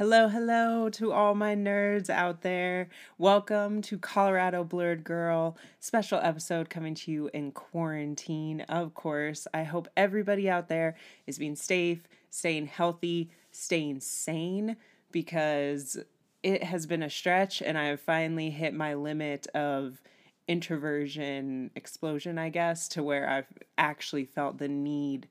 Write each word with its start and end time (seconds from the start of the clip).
Hello, 0.00 0.28
hello 0.28 0.88
to 0.88 1.12
all 1.12 1.34
my 1.34 1.54
nerds 1.54 2.08
out 2.08 2.40
there. 2.40 2.88
Welcome 3.18 3.82
to 3.82 3.98
Colorado 3.98 4.64
Blerd 4.64 5.04
Girl, 5.04 5.58
special 5.78 6.18
episode 6.22 6.70
coming 6.70 6.94
to 6.94 7.12
you 7.12 7.30
in 7.34 7.52
quarantine, 7.52 8.62
of 8.62 8.94
course. 8.94 9.46
I 9.52 9.64
hope 9.64 9.88
everybody 9.98 10.48
out 10.48 10.68
there 10.68 10.96
is 11.26 11.36
being 11.36 11.54
safe, 11.54 12.08
staying 12.30 12.68
healthy, 12.68 13.28
staying 13.52 14.00
sane 14.00 14.78
because 15.12 15.98
it 16.42 16.62
has 16.62 16.86
been 16.86 17.02
a 17.02 17.10
stretch 17.10 17.60
and 17.60 17.76
I 17.76 17.88
have 17.88 18.00
finally 18.00 18.48
hit 18.48 18.72
my 18.72 18.94
limit 18.94 19.48
of 19.48 20.00
introversion 20.48 21.72
explosion, 21.76 22.38
I 22.38 22.48
guess, 22.48 22.88
to 22.88 23.02
where 23.02 23.28
I've 23.28 23.52
actually 23.76 24.24
felt 24.24 24.56
the 24.56 24.68
need 24.68 25.28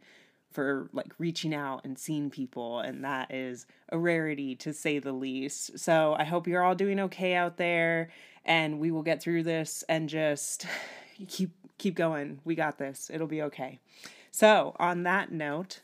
for 0.52 0.90
like 0.94 1.14
reaching 1.18 1.54
out 1.54 1.82
and 1.86 1.98
seeing 1.98 2.30
people 2.30 2.80
and 2.80 3.04
that 3.04 3.34
is 3.34 3.66
a 3.90 3.98
rarity 3.98 4.56
to 4.56 4.74
say 4.74 5.00
the 5.00 5.12
least. 5.12 5.78
So 5.80 6.16
I 6.18 6.24
hope 6.24 6.48
you're 6.48 6.64
all 6.64 6.76
doing 6.76 7.00
okay 7.02 7.36
out 7.36 7.58
there 7.58 8.10
and 8.46 8.80
we 8.80 8.92
will 8.92 9.04
get 9.04 9.22
through 9.22 9.44
this 9.44 9.84
and 9.88 10.10
just 10.10 10.66
keep 11.28 11.52
keep 11.78 11.96
going. 11.96 12.40
We 12.44 12.56
got 12.56 12.78
this. 12.78 13.10
It'll 13.14 13.28
be 13.28 13.42
okay. 13.44 13.80
So, 14.32 14.76
on 14.78 15.04
that 15.04 15.32
note, 15.32 15.80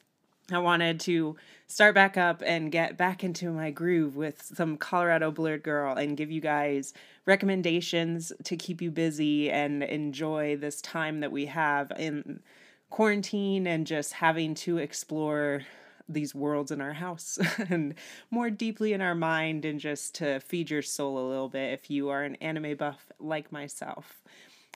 I 0.52 0.60
wanted 0.60 1.00
to 1.02 1.36
start 1.66 1.96
back 1.96 2.18
up 2.18 2.44
and 2.46 2.72
get 2.72 2.98
back 2.98 3.24
into 3.24 3.50
my 3.52 3.72
groove 3.72 4.16
with 4.16 4.44
some 4.44 4.78
Colorado 4.78 5.32
Blerd 5.32 5.64
Girl 5.64 5.96
and 5.96 6.16
give 6.16 6.30
you 6.30 6.42
guys 6.42 6.94
recommendations 7.26 8.32
to 8.44 8.56
keep 8.56 8.82
you 8.82 8.92
busy 8.92 9.50
and 9.50 9.82
enjoy 9.82 10.56
this 10.56 10.82
time 10.82 11.22
that 11.22 11.32
we 11.32 11.48
have 11.48 11.92
in 11.98 12.42
quarantine 12.90 13.68
and 13.68 13.88
just 13.88 14.14
having 14.14 14.56
to 14.56 14.78
explore 14.78 15.64
these 16.08 16.36
worlds 16.36 16.72
in 16.72 16.82
our 16.82 16.94
house 16.94 17.40
and 17.70 17.96
more 18.30 18.50
deeply 18.50 18.94
in 18.94 19.02
our 19.02 19.16
mind 19.16 19.66
and 19.66 19.80
just 19.80 20.16
to 20.16 20.40
feed 20.40 20.70
your 20.70 20.82
soul 20.82 21.18
a 21.18 21.28
little 21.28 21.50
bit 21.50 21.74
if 21.74 21.90
you 21.90 22.10
are 22.10 22.24
an 22.24 22.36
anime 22.36 22.76
buff 22.76 23.12
like 23.20 23.52
myself. 23.52 24.22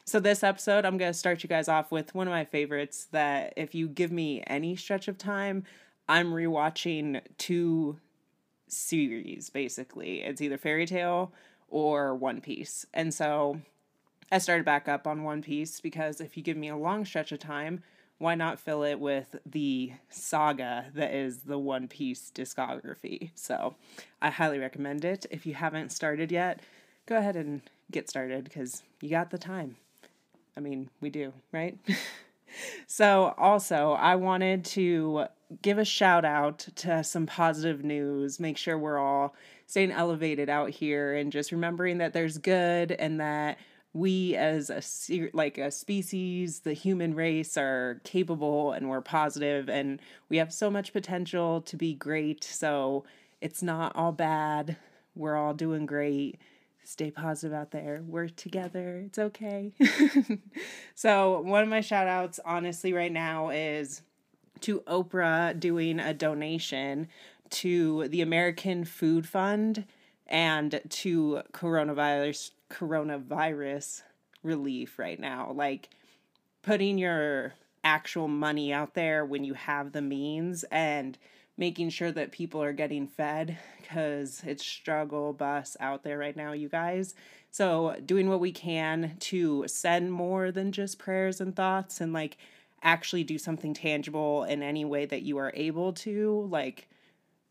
So, 0.06 0.20
this 0.20 0.44
episode, 0.44 0.86
I'm 0.86 0.98
going 0.98 1.12
to 1.12 1.18
start 1.18 1.44
you 1.44 1.50
guys 1.50 1.68
off 1.68 1.92
with 1.92 2.16
one 2.16 2.28
of 2.28 2.32
my 2.32 2.46
favorites 2.46 3.08
that 3.12 3.54
if 3.56 3.76
you 3.76 3.88
give 3.88 4.12
me 4.12 4.44
any 4.48 4.76
stretch 4.76 5.08
of 5.08 5.20
time, 5.20 5.66
I'm 6.08 6.34
rewatching 6.34 7.22
two 7.38 8.00
series 8.68 9.50
basically. 9.52 10.22
It's 10.22 10.42
either 10.42 10.58
Fairy 10.58 10.88
Tail 10.88 11.32
or 11.68 12.16
One 12.16 12.42
Piece. 12.42 12.88
And 12.94 13.14
so 13.14 13.62
I 14.32 14.40
started 14.40 14.66
back 14.66 14.88
up 14.88 15.06
on 15.06 15.24
One 15.24 15.44
Piece 15.44 15.80
because 15.80 16.22
if 16.22 16.36
you 16.36 16.42
give 16.42 16.58
me 16.58 16.70
a 16.70 16.76
long 16.78 17.06
stretch 17.06 17.32
of 17.32 17.40
time, 17.40 17.84
why 18.20 18.36
not 18.36 18.60
fill 18.60 18.84
it 18.84 19.00
with 19.00 19.38
the 19.46 19.94
saga 20.10 20.86
that 20.94 21.14
is 21.14 21.40
the 21.40 21.58
One 21.58 21.88
Piece 21.88 22.32
discography? 22.34 23.32
So 23.34 23.76
I 24.22 24.30
highly 24.30 24.60
recommend 24.60 25.04
it. 25.04 25.26
If 25.32 25.46
you 25.46 25.56
haven't 25.56 25.92
started 25.92 26.32
yet, 26.32 26.60
go 27.06 27.18
ahead 27.18 27.36
and 27.36 27.62
get 27.90 28.10
started 28.10 28.44
because 28.44 28.84
you 29.02 29.10
got 29.10 29.32
the 29.32 29.38
time. 29.38 29.78
I 30.56 30.60
mean, 30.60 30.90
we 31.00 31.10
do, 31.10 31.32
right? 31.54 31.78
so, 32.88 33.34
also, 33.38 33.94
I 33.94 34.16
wanted 34.16 34.66
to 34.66 35.26
give 35.62 35.78
a 35.78 35.86
shout 35.86 36.26
out 36.26 36.60
to 36.76 37.04
some 37.04 37.26
positive 37.26 37.84
news, 37.84 38.40
make 38.40 38.58
sure 38.58 38.78
we're 38.78 39.00
all 39.00 39.34
staying 39.66 39.92
elevated 39.92 40.50
out 40.50 40.70
here 40.70 41.16
and 41.16 41.32
just 41.32 41.52
remembering 41.52 42.00
that 42.00 42.12
there's 42.12 42.38
good 42.38 42.92
and 42.92 43.22
that 43.22 43.58
we 43.94 44.36
as 44.36 44.70
a 44.70 44.82
like 45.34 45.58
a 45.58 45.72
species 45.72 46.60
the 46.60 46.74
human 46.74 47.16
race 47.16 47.58
are 47.58 48.02
capable 48.04 48.72
and 48.72 48.88
we're 48.88 49.02
positive 49.02 49.68
and 49.68 50.00
we 50.30 50.38
have 50.38 50.54
so 50.54 50.70
much 50.70 50.94
potential 50.94 51.62
to 51.62 51.76
be 51.76 51.94
great. 51.94 52.44
So 52.44 53.04
it's 53.42 53.64
not 53.64 53.96
all 53.96 54.12
bad. 54.12 54.78
We're 55.16 55.36
all 55.36 55.54
doing 55.54 55.86
great. 55.86 56.38
Stay 56.84 57.12
positive 57.12 57.56
out 57.56 57.72
there. 57.72 58.04
We're 58.06 58.30
together. 58.30 59.04
It's 59.06 59.20
okay. 59.20 59.74
So 60.96 61.40
one 61.40 61.64
of 61.64 61.70
my 61.70 61.80
shout 61.80 62.08
outs 62.08 62.42
honestly 62.44 62.92
right 62.92 63.12
now 63.12 63.52
is 63.52 64.02
to 64.62 64.82
oprah 64.82 65.58
doing 65.58 66.00
a 66.00 66.14
donation 66.14 67.08
to 67.52 68.08
the 68.10 68.22
american 68.22 68.84
food 68.84 69.26
fund 69.26 69.86
and 70.30 70.80
to 70.90 71.42
coronavirus 71.52 72.52
coronavirus 72.70 74.04
relief 74.44 74.98
right 74.98 75.20
now. 75.20 75.52
Like 75.54 75.90
putting 76.62 76.98
your 76.98 77.54
actual 77.84 78.28
money 78.28 78.72
out 78.72 78.94
there 78.94 79.26
when 79.26 79.44
you 79.44 79.54
have 79.56 79.92
the 79.92 80.02
means 80.02 80.64
and 80.66 81.18
making 81.58 81.90
sure 81.90 82.12
that 82.12 82.32
people 82.32 82.64
are 82.64 82.72
getting 82.72 83.06
fed 83.08 83.58
because 83.82 84.42
it's 84.46 84.66
struggle 84.66 85.34
bus 85.34 85.76
out 85.80 86.04
there 86.04 86.18
right 86.18 86.38
now, 86.38 86.54
you 86.54 86.70
guys. 86.70 87.14
So, 87.52 87.96
doing 88.06 88.30
what 88.30 88.40
we 88.40 88.52
can 88.52 89.18
to 89.22 89.68
send 89.68 90.14
more 90.14 90.52
than 90.52 90.72
just 90.72 91.00
prayers 91.00 91.42
and 91.42 91.56
thoughts 91.56 92.00
and 92.00 92.14
like 92.14 92.38
actually 92.82 93.24
do 93.24 93.38
something 93.38 93.74
tangible 93.74 94.44
in 94.44 94.64
any 94.64 94.86
way 94.86 95.06
that 95.06 95.24
you 95.24 95.38
are 95.38 95.52
able 95.56 95.92
to, 95.94 96.48
like 96.50 96.88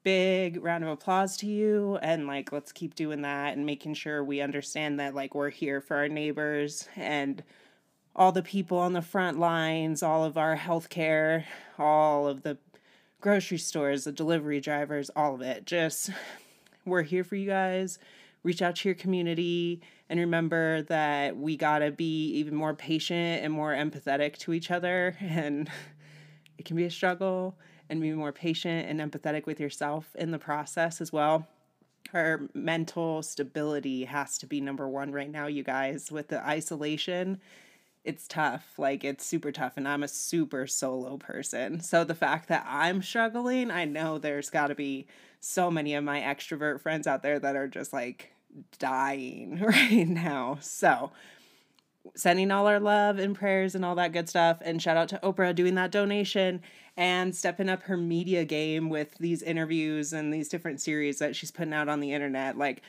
big 0.04 0.62
round 0.62 0.84
of 0.84 0.90
applause 0.90 1.36
to 1.36 1.46
you 1.46 1.98
and 2.02 2.26
like 2.26 2.52
let's 2.52 2.72
keep 2.72 2.94
doing 2.94 3.22
that 3.22 3.56
and 3.56 3.66
making 3.66 3.94
sure 3.94 4.22
we 4.22 4.40
understand 4.40 5.00
that 5.00 5.14
like 5.14 5.34
we're 5.34 5.50
here 5.50 5.80
for 5.80 5.96
our 5.96 6.08
neighbors 6.08 6.88
and 6.96 7.42
all 8.14 8.32
the 8.32 8.42
people 8.42 8.78
on 8.78 8.92
the 8.92 9.02
front 9.02 9.38
lines, 9.38 10.02
all 10.02 10.24
of 10.24 10.36
our 10.36 10.56
healthcare, 10.56 11.44
all 11.78 12.26
of 12.26 12.42
the 12.42 12.58
grocery 13.20 13.58
stores, 13.58 14.04
the 14.04 14.12
delivery 14.12 14.60
drivers, 14.60 15.10
all 15.14 15.34
of 15.34 15.40
it. 15.40 15.64
Just 15.64 16.10
we're 16.84 17.02
here 17.02 17.22
for 17.22 17.36
you 17.36 17.46
guys. 17.46 17.98
Reach 18.42 18.62
out 18.62 18.76
to 18.76 18.88
your 18.88 18.96
community 18.96 19.80
and 20.08 20.18
remember 20.18 20.82
that 20.82 21.36
we 21.36 21.56
got 21.56 21.80
to 21.80 21.90
be 21.90 22.30
even 22.34 22.54
more 22.54 22.74
patient 22.74 23.44
and 23.44 23.52
more 23.52 23.72
empathetic 23.72 24.36
to 24.38 24.52
each 24.52 24.70
other 24.70 25.16
and 25.20 25.70
it 26.56 26.64
can 26.64 26.76
be 26.76 26.84
a 26.84 26.90
struggle 26.90 27.56
and 27.88 28.00
be 28.00 28.12
more 28.12 28.32
patient 28.32 28.88
and 28.88 29.00
empathetic 29.00 29.46
with 29.46 29.60
yourself 29.60 30.14
in 30.16 30.30
the 30.30 30.38
process 30.38 31.00
as 31.00 31.12
well. 31.12 31.46
Our 32.14 32.48
mental 32.54 33.22
stability 33.22 34.04
has 34.04 34.38
to 34.38 34.46
be 34.46 34.60
number 34.60 34.88
one 34.88 35.12
right 35.12 35.30
now, 35.30 35.46
you 35.46 35.62
guys. 35.62 36.10
With 36.10 36.28
the 36.28 36.46
isolation, 36.46 37.40
it's 38.04 38.26
tough. 38.26 38.78
Like, 38.78 39.04
it's 39.04 39.26
super 39.26 39.52
tough. 39.52 39.74
And 39.76 39.86
I'm 39.86 40.02
a 40.02 40.08
super 40.08 40.66
solo 40.66 41.18
person. 41.18 41.80
So, 41.80 42.04
the 42.04 42.14
fact 42.14 42.48
that 42.48 42.64
I'm 42.66 43.02
struggling, 43.02 43.70
I 43.70 43.84
know 43.84 44.18
there's 44.18 44.48
got 44.48 44.68
to 44.68 44.74
be 44.74 45.06
so 45.40 45.70
many 45.70 45.94
of 45.94 46.04
my 46.04 46.20
extrovert 46.20 46.80
friends 46.80 47.06
out 47.06 47.22
there 47.22 47.38
that 47.38 47.56
are 47.56 47.68
just 47.68 47.92
like 47.92 48.32
dying 48.78 49.58
right 49.60 50.08
now. 50.08 50.58
So, 50.60 51.12
sending 52.14 52.50
all 52.50 52.66
our 52.66 52.80
love 52.80 53.18
and 53.18 53.34
prayers 53.34 53.74
and 53.74 53.84
all 53.84 53.94
that 53.96 54.12
good 54.12 54.28
stuff. 54.28 54.58
And 54.60 54.80
shout 54.80 54.96
out 54.96 55.08
to 55.10 55.20
Oprah 55.22 55.54
doing 55.54 55.74
that 55.76 55.90
donation 55.90 56.62
and 56.96 57.34
stepping 57.34 57.68
up 57.68 57.84
her 57.84 57.96
media 57.96 58.44
game 58.44 58.88
with 58.88 59.16
these 59.18 59.42
interviews 59.42 60.12
and 60.12 60.32
these 60.32 60.48
different 60.48 60.80
series 60.80 61.18
that 61.18 61.36
she's 61.36 61.50
putting 61.50 61.72
out 61.72 61.88
on 61.88 62.00
the 62.00 62.12
internet. 62.12 62.58
Like 62.58 62.82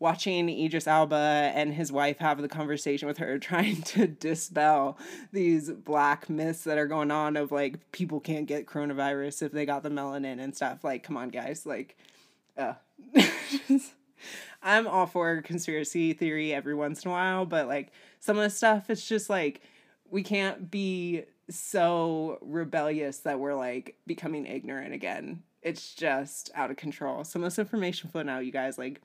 watching 0.00 0.48
Idris 0.48 0.86
Elba 0.86 1.52
and 1.54 1.72
his 1.72 1.92
wife 1.92 2.18
have 2.18 2.42
the 2.42 2.48
conversation 2.48 3.06
with 3.06 3.18
her, 3.18 3.38
trying 3.40 3.82
to 3.82 4.06
dispel 4.06 4.98
these 5.32 5.70
black 5.70 6.28
myths 6.28 6.64
that 6.64 6.78
are 6.78 6.86
going 6.86 7.10
on 7.10 7.36
of 7.36 7.52
like 7.52 7.92
people 7.92 8.20
can't 8.20 8.46
get 8.46 8.66
coronavirus 8.66 9.42
if 9.42 9.52
they 9.52 9.66
got 9.66 9.82
the 9.82 9.90
melanin 9.90 10.42
and 10.42 10.54
stuff. 10.56 10.82
Like, 10.82 11.02
come 11.02 11.16
on, 11.16 11.28
guys. 11.28 11.66
Like, 11.66 11.96
uh. 12.56 12.74
I'm 14.62 14.86
all 14.86 15.06
for 15.06 15.42
conspiracy 15.42 16.14
theory 16.14 16.54
every 16.54 16.74
once 16.74 17.04
in 17.04 17.10
a 17.10 17.12
while, 17.12 17.44
but 17.44 17.68
like 17.68 17.92
some 18.24 18.38
of 18.38 18.42
the 18.42 18.48
stuff, 18.48 18.88
it's 18.88 19.06
just 19.06 19.28
like 19.28 19.60
we 20.10 20.22
can't 20.22 20.70
be 20.70 21.24
so 21.50 22.38
rebellious 22.40 23.18
that 23.18 23.38
we're 23.38 23.54
like 23.54 23.96
becoming 24.06 24.46
ignorant 24.46 24.94
again. 24.94 25.42
It's 25.60 25.94
just 25.94 26.50
out 26.54 26.70
of 26.70 26.78
control. 26.78 27.24
Some 27.24 27.42
of 27.42 27.48
this 27.48 27.58
information 27.58 28.08
flowing 28.08 28.30
out, 28.30 28.46
you 28.46 28.50
guys, 28.50 28.78
like, 28.78 29.02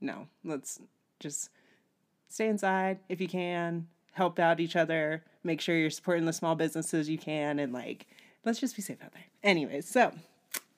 no, 0.00 0.28
let's 0.44 0.78
just 1.18 1.50
stay 2.28 2.46
inside 2.46 3.00
if 3.08 3.20
you 3.20 3.26
can, 3.26 3.88
help 4.12 4.38
out 4.38 4.60
each 4.60 4.76
other, 4.76 5.24
make 5.42 5.60
sure 5.60 5.76
you're 5.76 5.90
supporting 5.90 6.26
the 6.26 6.32
small 6.32 6.54
businesses 6.54 7.08
you 7.08 7.18
can, 7.18 7.58
and 7.58 7.72
like, 7.72 8.06
let's 8.44 8.60
just 8.60 8.76
be 8.76 8.82
safe 8.82 8.98
out 9.02 9.12
there. 9.12 9.24
Anyways, 9.42 9.88
so 9.88 10.12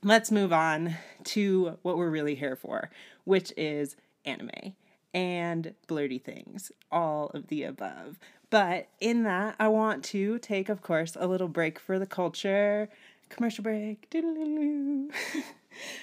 let's 0.03 0.31
move 0.31 0.55
on 0.55 0.94
to 1.25 1.76
what 1.82 1.99
we're 1.99 2.08
really 2.08 2.35
here 2.35 2.56
for, 2.56 2.88
which 3.25 3.53
is 3.58 3.94
anime 4.25 4.75
and 5.14 5.75
blurry 5.87 6.19
things, 6.19 6.70
all 6.90 7.31
of 7.32 7.46
the 7.46 7.62
above. 7.62 8.19
But 8.50 8.88
in 9.00 9.22
that, 9.22 9.56
I 9.58 9.69
want 9.69 10.05
to 10.06 10.38
take, 10.40 10.69
of 10.69 10.82
course, 10.82 11.16
a 11.19 11.26
little 11.26 11.49
break 11.49 11.78
for 11.78 11.99
the 11.99 12.06
culture. 12.06 12.88
Commercial 13.31 13.62
break. 13.62 14.12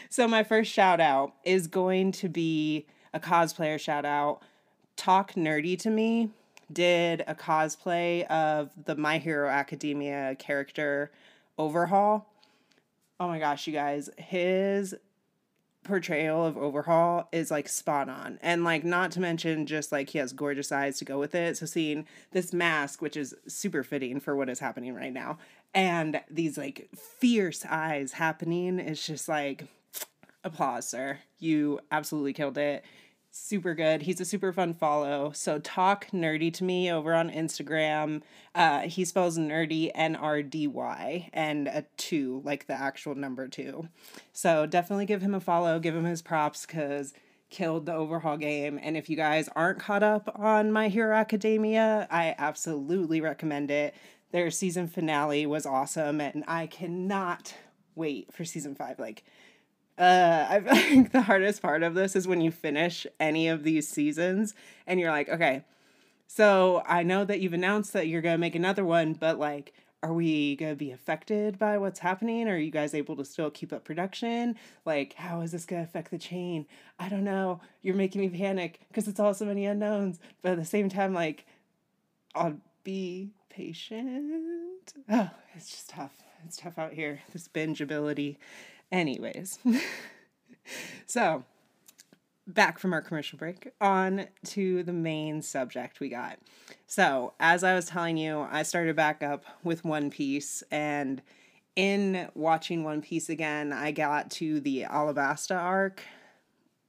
so, 0.10 0.28
my 0.28 0.44
first 0.44 0.72
shout 0.72 1.00
out 1.00 1.34
is 1.44 1.68
going 1.68 2.12
to 2.14 2.30
be 2.30 2.88
a 3.14 3.20
cosplayer 3.20 3.80
shout 3.80 4.06
out. 4.06 4.42
Talk 4.96 5.34
Nerdy 5.34 5.78
to 5.80 5.90
Me 5.90 6.30
did 6.72 7.24
a 7.28 7.36
cosplay 7.36 8.26
of 8.28 8.72
the 8.86 8.96
My 8.96 9.18
Hero 9.18 9.50
Academia 9.50 10.36
character 10.40 11.12
Overhaul. 11.58 12.28
Oh 13.20 13.28
my 13.28 13.40
gosh, 13.40 13.68
you 13.68 13.74
guys, 13.74 14.10
his 14.18 14.96
portrayal 15.84 16.46
of 16.46 16.58
Overhaul 16.58 17.28
is 17.32 17.52
like 17.52 17.68
spot 17.68 18.10
on. 18.10 18.40
And 18.42 18.64
like 18.64 18.84
not 18.84 19.12
to 19.12 19.20
mention 19.20 19.66
just 19.66 19.92
like 19.92 20.10
he 20.10 20.20
has 20.20 20.34
gorgeous 20.34 20.72
eyes 20.72 20.98
to 21.00 21.06
go 21.06 21.20
with 21.20 21.34
it. 21.36 21.58
So 21.58 21.66
seeing 21.66 22.06
this 22.32 22.54
mask 22.54 23.02
which 23.02 23.18
is 23.18 23.34
super 23.48 23.84
fitting 23.84 24.20
for 24.20 24.36
what 24.36 24.50
is 24.50 24.60
happening 24.60 24.94
right 24.94 25.14
now 25.14 25.38
and 25.74 26.22
these 26.30 26.58
like 26.58 26.90
fierce 26.96 27.66
eyes 27.70 28.14
happening 28.14 28.80
is 28.80 29.06
just 29.06 29.28
like 29.28 29.66
applause 30.44 30.88
sir. 30.88 31.20
You 31.40 31.80
absolutely 31.92 32.34
killed 32.34 32.58
it 32.58 32.84
super 33.32 33.74
good. 33.74 34.02
He's 34.02 34.20
a 34.20 34.26
super 34.26 34.52
fun 34.52 34.74
follow. 34.74 35.32
So 35.32 35.58
talk 35.60 36.08
nerdy 36.12 36.54
to 36.54 36.64
me 36.64 36.92
over 36.92 37.14
on 37.14 37.30
Instagram. 37.32 38.22
Uh, 38.54 38.82
he 38.82 39.06
spells 39.06 39.38
nerdy 39.38 39.90
N 39.96 40.16
R 40.16 40.44
D 40.44 40.68
Y 40.68 41.30
and 41.32 41.68
a 41.68 41.86
two, 41.98 42.42
like 42.44 42.68
the 42.68 42.74
actual 42.74 43.16
number 43.16 43.48
two. 43.48 43.88
So 44.34 44.66
definitely 44.66 45.06
give 45.06 45.22
him 45.22 45.34
a 45.34 45.40
follow, 45.40 45.80
give 45.80 45.96
him 45.96 46.06
his 46.06 46.22
props 46.22 46.66
because 46.66 47.14
killed 47.50 47.86
the 47.86 47.94
overhaul 47.94 48.38
game. 48.38 48.80
And 48.82 48.96
if 48.96 49.10
you 49.10 49.16
guys 49.16 49.50
aren't 49.56 49.80
caught 49.80 50.04
up 50.04 50.34
on 50.40 50.72
My 50.72 50.88
Hero 50.88 51.16
Academia, 51.16 52.08
I 52.10 52.36
absolutely 52.38 53.22
recommend 53.22 53.72
it. 53.72 53.94
Their 54.32 54.50
season 54.52 54.88
finale 54.88 55.46
was 55.46 55.66
awesome, 55.66 56.22
and 56.22 56.46
I 56.48 56.68
cannot 56.68 57.54
wait 57.96 58.34
for 58.34 58.46
season 58.46 58.76
five. 58.76 59.00
Like 59.00 59.26
uh, 60.02 60.48
I 60.50 60.60
think 60.76 61.12
the 61.12 61.22
hardest 61.22 61.62
part 61.62 61.84
of 61.84 61.94
this 61.94 62.16
is 62.16 62.28
when 62.28 62.42
you 62.42 62.52
finish 62.52 63.06
any 63.20 63.48
of 63.48 63.64
these 63.64 63.88
seasons 63.88 64.56
and 64.88 65.00
you're 65.00 65.12
like, 65.12 65.30
okay, 65.30 65.64
so 66.26 66.82
I 66.88 67.04
know 67.04 67.24
that 67.24 67.40
you've 67.40 67.54
announced 67.54 67.94
that 67.94 68.08
you're 68.08 68.22
gonna 68.22 68.40
make 68.40 68.56
another 68.56 68.84
one, 68.84 69.14
but 69.14 69.38
like, 69.38 69.74
are 70.02 70.14
we 70.14 70.56
gonna 70.56 70.76
be 70.76 70.92
affected 70.92 71.60
by 71.60 71.78
what's 71.78 72.00
happening? 72.00 72.48
Are 72.48 72.58
you 72.58 72.72
guys 72.72 72.96
able 72.96 73.16
to 73.18 73.24
still 73.24 73.52
keep 73.52 73.72
up 73.72 73.84
production? 73.84 74.56
Like, 74.86 75.14
how 75.14 75.42
is 75.42 75.52
this 75.52 75.66
gonna 75.68 75.84
affect 75.84 76.10
the 76.10 76.18
chain? 76.18 76.66
I 76.98 77.08
don't 77.08 77.24
know. 77.24 77.62
You're 77.84 77.94
making 77.94 78.22
me 78.22 78.30
panic 78.30 78.80
because 78.88 79.08
it's 79.08 79.20
all 79.20 79.36
so 79.36 79.46
many 79.46 79.66
unknowns. 79.66 80.20
But 80.42 80.54
at 80.54 80.58
the 80.58 80.66
same 80.66 80.90
time, 80.90 81.14
like, 81.14 81.46
I'll 82.34 82.58
be 82.84 83.30
patient. 83.50 84.94
Oh, 85.12 85.30
it's 85.56 85.70
just 85.70 85.90
tough. 85.90 86.24
It's 86.46 86.58
tough 86.58 86.80
out 86.80 86.94
here. 86.94 87.20
This 87.34 87.48
binge 87.48 87.82
ability. 87.82 88.40
Anyways, 88.92 89.60
so 91.06 91.44
back 92.48 92.80
from 92.80 92.94
our 92.94 93.02
commercial 93.02 93.38
break 93.38 93.70
on 93.80 94.28
to 94.46 94.84
the 94.84 94.94
main 94.94 95.42
subject 95.42 96.00
we 96.00 96.10
got. 96.10 96.38
So, 96.88 97.34
as 97.40 97.64
I 97.64 97.74
was 97.74 97.86
telling 97.86 98.18
you, 98.18 98.48
I 98.52 98.64
started 98.64 98.96
back 98.96 99.24
up 99.24 99.46
with 99.64 99.86
One 99.86 100.10
Piece, 100.10 100.64
and 100.72 101.22
in 101.76 102.28
watching 102.36 102.84
One 102.84 103.02
Piece 103.02 103.30
again, 103.30 103.72
I 103.72 103.92
got 103.92 104.30
to 104.32 104.60
the 104.60 104.84
Alabasta 104.90 105.56
arc, 105.56 106.04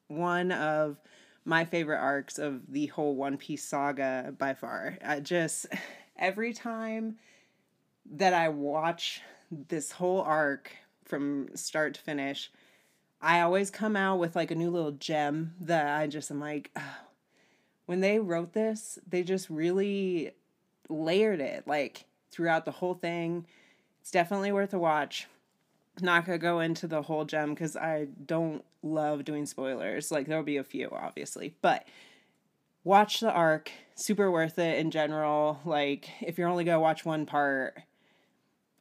one 0.09 0.51
of 0.51 0.99
my 1.45 1.65
favorite 1.65 1.99
arcs 1.99 2.39
of 2.39 2.63
the 2.69 2.87
whole 2.87 3.15
One 3.15 3.37
Piece 3.37 3.65
saga 3.65 4.35
by 4.37 4.55
far. 4.55 4.99
I 5.05 5.21
just 5.21 5.67
every 6.17 6.53
time 6.53 7.17
that 8.11 8.35
I 8.35 8.49
watch 8.49 9.23
this 9.51 9.93
whole 9.93 10.23
arc 10.23 10.73
from 11.13 11.47
start 11.55 11.93
to 11.93 12.01
finish. 12.01 12.51
I 13.21 13.43
always 13.43 13.71
come 13.71 13.97
out 13.97 14.19
with 14.19 14.35
like 14.35 14.51
a 14.51 14.55
new 14.55 14.71
little 14.71 14.93
gem 14.93 15.53
that 15.61 15.87
I 15.87 16.07
just 16.07 16.31
am 16.31 16.41
like, 16.41 16.71
oh. 16.75 16.97
when 17.85 18.01
they 18.01 18.19
wrote 18.19 18.55
this, 18.55 18.99
they 19.07 19.23
just 19.23 19.51
really 19.51 20.31
layered 20.89 21.41
it 21.41 21.69
like 21.69 22.07
throughout 22.31 22.65
the 22.65 22.71
whole 22.71 22.95
thing. 22.95 23.45
It's 24.01 24.11
definitely 24.11 24.53
worth 24.53 24.73
a 24.73 24.79
watch. 24.79 25.27
Not 26.01 26.25
gonna 26.25 26.39
go 26.39 26.61
into 26.61 26.87
the 26.87 27.03
whole 27.03 27.27
gem 27.27 27.51
because 27.51 27.77
I 27.77 28.07
don't 28.25 28.65
love 28.83 29.27
doing 29.27 29.45
spoilers. 29.45 30.11
Like 30.11 30.27
there'll 30.27 30.43
be 30.43 30.57
a 30.57 30.65
few, 30.65 30.89
obviously, 30.93 31.55
but 31.61 31.87
watch 32.85 33.21
the 33.21 33.31
arc. 33.31 33.71
Super 33.97 34.31
worth 34.31 34.59
it 34.59 34.79
in 34.79 34.91
general. 34.91 35.61
Like 35.67 36.09
if 36.23 36.39
you're 36.39 36.49
only 36.49 36.65
gonna 36.65 36.81
watch 36.81 37.05
one 37.05 37.27
part, 37.27 37.83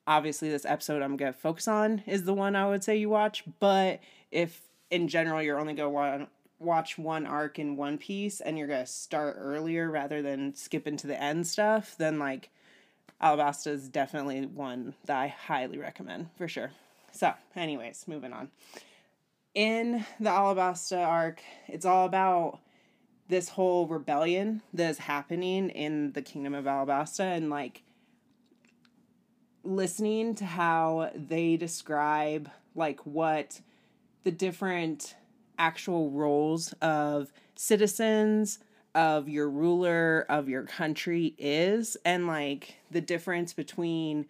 obviously 0.08 0.50
this 0.50 0.66
episode 0.66 1.02
I'm 1.02 1.18
to 1.18 1.38
focus 1.38 1.68
on 1.68 2.04
is 2.06 2.24
the 2.24 2.34
one 2.34 2.56
I 2.56 2.68
would 2.68 2.84
say 2.84 2.98
you 2.98 3.10
watch, 3.10 3.44
but 3.60 4.00
if 4.32 4.62
in 4.90 5.08
general 5.08 5.42
you're 5.42 5.60
only 5.60 5.74
going 5.74 6.20
to 6.20 6.28
watch 6.60 6.98
one 6.98 7.26
arc 7.26 7.60
in 7.60 7.76
one 7.76 7.98
piece 7.98 8.40
and 8.40 8.58
you're 8.58 8.68
to 8.86 8.86
start 8.86 9.36
earlier 9.40 9.90
rather 9.90 10.22
than 10.22 10.54
skip 10.54 10.88
into 10.88 11.08
the 11.08 11.22
end 11.22 11.48
stuff, 11.48 11.96
then 11.98 12.20
like 12.20 12.50
Alabasta 13.22 13.68
is 13.68 13.88
definitely 13.88 14.46
one 14.46 14.94
that 15.06 15.18
I 15.18 15.28
highly 15.28 15.78
recommend 15.78 16.30
for 16.38 16.48
sure. 16.48 16.72
So, 17.12 17.34
anyways, 17.56 18.06
moving 18.08 18.34
on. 18.34 18.50
In 19.54 20.06
the 20.20 20.30
Alabasta 20.30 21.06
arc, 21.06 21.42
it's 21.68 21.86
all 21.86 22.06
about 22.06 22.60
this 23.28 23.50
whole 23.50 23.88
rebellion 23.88 24.62
that 24.74 24.90
is 24.90 24.98
happening 24.98 25.70
in 25.70 26.14
the 26.14 26.22
kingdom 26.22 26.54
of 26.54 26.66
Alabasta 26.66 27.36
and 27.36 27.50
like 27.50 27.84
listening 29.64 30.36
to 30.36 30.46
how 30.46 31.12
they 31.16 31.58
describe 31.58 32.50
like 32.76 33.00
what 33.06 33.62
the 34.24 34.32
different 34.32 35.16
actual 35.58 36.10
roles 36.12 36.74
of 36.82 37.32
citizens 37.56 38.60
of 38.96 39.30
your 39.30 39.50
ruler 39.50 40.26
of 40.30 40.50
your 40.50 40.64
country 40.64 41.34
is 41.38 41.96
and 42.04 42.28
like 42.28 42.76
the 42.90 43.02
difference 43.02 43.54
between 43.54 44.26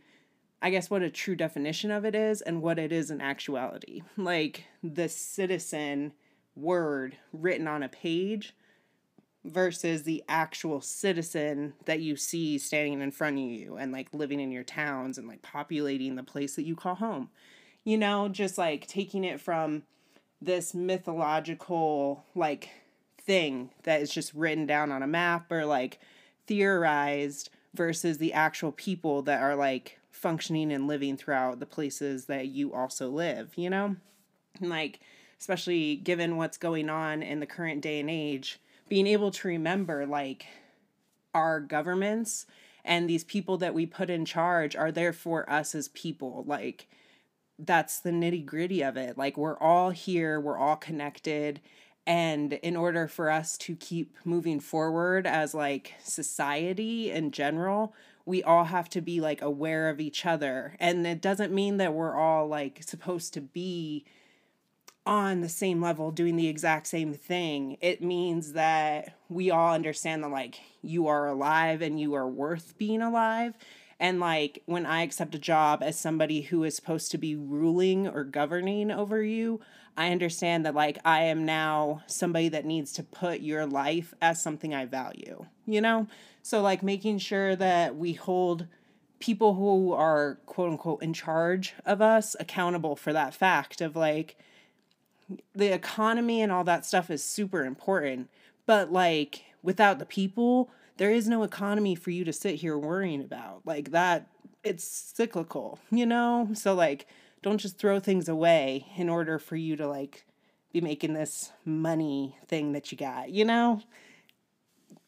I 0.62 0.70
guess 0.70 0.92
what 0.92 1.02
a 1.02 1.10
true 1.10 1.36
definition 1.36 1.90
of 1.90 2.06
it 2.06 2.14
is 2.14 2.42
and 2.42 2.62
what 2.62 2.78
it 2.78 2.92
is 2.92 3.10
in 3.10 3.20
actuality. 3.20 4.04
Like 4.16 4.66
the 4.84 5.10
citizen 5.10 6.14
word 6.56 7.18
written 7.34 7.68
on 7.68 7.82
a 7.82 7.90
page 7.90 8.54
versus 9.44 10.04
the 10.04 10.24
actual 10.30 10.82
citizen 10.82 11.74
that 11.86 12.00
you 12.00 12.16
see 12.16 12.58
standing 12.58 13.02
in 13.02 13.12
front 13.12 13.38
of 13.38 13.44
you 13.44 13.76
and 13.76 13.92
like 13.92 14.08
living 14.14 14.40
in 14.40 14.52
your 14.52 14.64
towns 14.64 15.18
and 15.18 15.28
like 15.28 15.42
populating 15.42 16.16
the 16.16 16.24
place 16.24 16.56
that 16.56 16.66
you 16.66 16.76
call 16.76 16.96
home. 16.96 17.30
You 17.84 17.98
know, 17.98 18.30
just 18.30 18.58
like 18.58 18.86
taking 18.86 19.24
it 19.24 19.42
from 19.42 19.84
this 20.42 20.74
mythological 20.74 22.26
like 22.36 22.70
thing 23.20 23.72
that 23.84 24.02
is 24.02 24.12
just 24.12 24.34
written 24.34 24.66
down 24.66 24.92
on 24.92 25.04
a 25.04 25.08
map 25.08 25.52
or 25.52 25.66
like 25.66 26.00
theorized 26.46 27.50
versus 27.74 28.18
the 28.18 28.34
actual 28.34 28.72
people 28.72 29.22
that 29.24 29.42
are 29.42 29.56
like 29.56 30.00
functioning 30.12 30.72
and 30.72 30.88
living 30.88 31.18
throughout 31.18 31.60
the 31.60 31.66
places 31.66 32.26
that 32.26 32.48
you 32.48 32.74
also 32.74 33.10
live, 33.10 33.52
you 33.56 33.70
know? 33.70 33.96
And 34.60 34.70
like 34.70 35.00
especially 35.40 35.96
given 35.96 36.38
what's 36.38 36.58
going 36.58 36.88
on 36.88 37.24
in 37.24 37.40
the 37.40 37.48
current 37.48 37.82
day 37.82 38.00
and 38.00 38.10
age, 38.10 38.60
being 38.92 39.08
able 39.08 39.32
to 39.32 39.48
remember 39.48 40.06
like 40.06 40.48
our 41.34 41.62
governments 41.62 42.46
and 42.84 43.10
these 43.10 43.24
people 43.24 43.58
that 43.58 43.74
we 43.74 43.86
put 43.86 44.10
in 44.10 44.26
charge 44.26 44.76
are 44.76 44.92
there 44.92 45.14
for 45.14 45.50
us 45.50 45.74
as 45.74 45.88
people. 45.88 46.44
Like 46.46 46.90
that's 47.58 48.02
the 48.02 48.10
nitty 48.10 48.46
gritty 48.46 48.84
of 48.84 48.98
it. 48.98 49.18
Like 49.18 49.38
we're 49.38 49.58
all 49.60 49.92
here 49.92 50.42
we're 50.42 50.58
all 50.58 50.76
connected. 50.76 51.62
And 52.06 52.52
in 52.52 52.76
order 52.76 53.08
for 53.08 53.30
us 53.30 53.58
to 53.60 53.78
keep 53.78 54.18
moving 54.26 54.60
forward 54.60 55.26
as 55.26 55.54
like 55.54 55.94
society 56.04 57.12
in 57.12 57.32
general 57.32 57.94
we 58.26 58.44
all 58.44 58.66
have 58.66 58.90
to 58.90 59.00
be 59.00 59.22
like 59.22 59.42
aware 59.42 59.88
of 59.88 60.02
each 60.02 60.26
other. 60.26 60.76
And 60.82 61.08
it 61.08 61.22
doesn't 61.22 61.54
mean 61.54 61.78
that 61.78 61.94
we're 61.94 62.18
all 62.18 62.46
like 62.46 62.84
supposed 62.84 63.34
to 63.36 63.42
be 63.42 64.04
on 65.06 65.42
the 65.42 65.50
same 65.50 65.82
level 65.82 66.12
doing 66.12 66.36
the 66.36 66.48
exact 66.48 66.86
same 66.86 67.14
thing 67.14 67.76
it 67.82 68.04
means 68.04 68.54
that 68.54 69.18
we 69.30 69.50
all 69.50 69.74
understand 69.74 70.24
that 70.24 70.30
like 70.30 70.60
you 70.82 71.08
are 71.08 71.28
alive 71.28 71.82
and 71.82 72.00
you 72.00 72.14
are 72.14 72.28
worth 72.28 72.78
being 72.78 73.02
alive. 73.02 73.56
And 74.00 74.20
like 74.20 74.64
when 74.66 74.86
i 74.88 75.04
accept 75.04 75.36
a 75.36 75.40
job 75.40 75.84
as 75.84 76.00
somebody 76.00 76.42
who 76.42 76.64
is 76.64 76.76
supposed 76.76 77.12
to 77.12 77.20
be 77.20 77.36
ruling 77.36 78.08
or 78.08 78.24
governing 78.24 78.90
over 78.90 79.22
you 79.22 79.60
i 79.96 80.10
understand 80.12 80.66
that 80.66 80.74
like 80.74 80.98
i 81.06 81.22
am 81.22 81.46
now 81.46 82.02
somebody 82.08 82.50
that 82.50 82.66
needs 82.66 82.92
to 82.94 83.04
put 83.04 83.42
your 83.42 83.68
life 83.68 84.16
as 84.20 84.42
something 84.42 84.74
i 84.74 84.86
value 84.86 85.46
you 85.72 85.82
know? 85.82 86.08
So 86.44 86.62
like 86.62 86.84
making 86.84 87.20
sure 87.20 87.56
that 87.56 87.96
we 87.96 88.14
hold 88.14 88.68
people 89.20 89.54
who 89.54 89.94
are 89.94 90.40
quote 90.46 90.72
unquote 90.72 91.04
in 91.04 91.14
charge 91.14 91.74
of 91.86 92.02
us 92.02 92.36
accountable 92.40 92.96
for 92.96 93.14
that 93.14 93.34
fact 93.34 93.82
of 93.82 93.96
like 93.96 94.38
the 95.54 95.74
economy 95.74 96.42
and 96.42 96.52
all 96.52 96.64
that 96.64 96.86
stuff 96.86 97.10
is 97.10 97.24
super 97.24 97.64
important, 97.64 98.30
but 98.66 98.92
like 98.92 99.44
without 99.64 100.00
the 100.00 100.06
people, 100.06 100.70
there 100.98 101.12
is 101.12 101.28
no 101.28 101.44
economy 101.44 101.96
for 101.96 102.12
you 102.12 102.24
to 102.26 102.34
sit 102.34 102.56
here 102.56 102.78
worrying 102.78 103.22
about. 103.22 103.62
Like 103.66 103.92
that 103.92 104.28
it's 104.64 104.84
cyclical, 105.16 105.80
you 105.90 106.06
know? 106.06 106.50
So 106.54 106.74
like 106.74 107.08
don't 107.42 107.58
just 107.58 107.78
throw 107.78 108.00
things 108.00 108.30
away 108.30 108.86
in 108.96 109.10
order 109.10 109.40
for 109.40 109.56
you 109.56 109.76
to 109.78 109.88
like 109.88 110.26
be 110.72 110.82
making 110.82 111.14
this 111.14 111.52
money 111.66 112.38
thing 112.48 112.74
that 112.74 112.92
you 112.92 112.98
got, 112.98 113.30
you 113.32 113.46
know? 113.46 113.82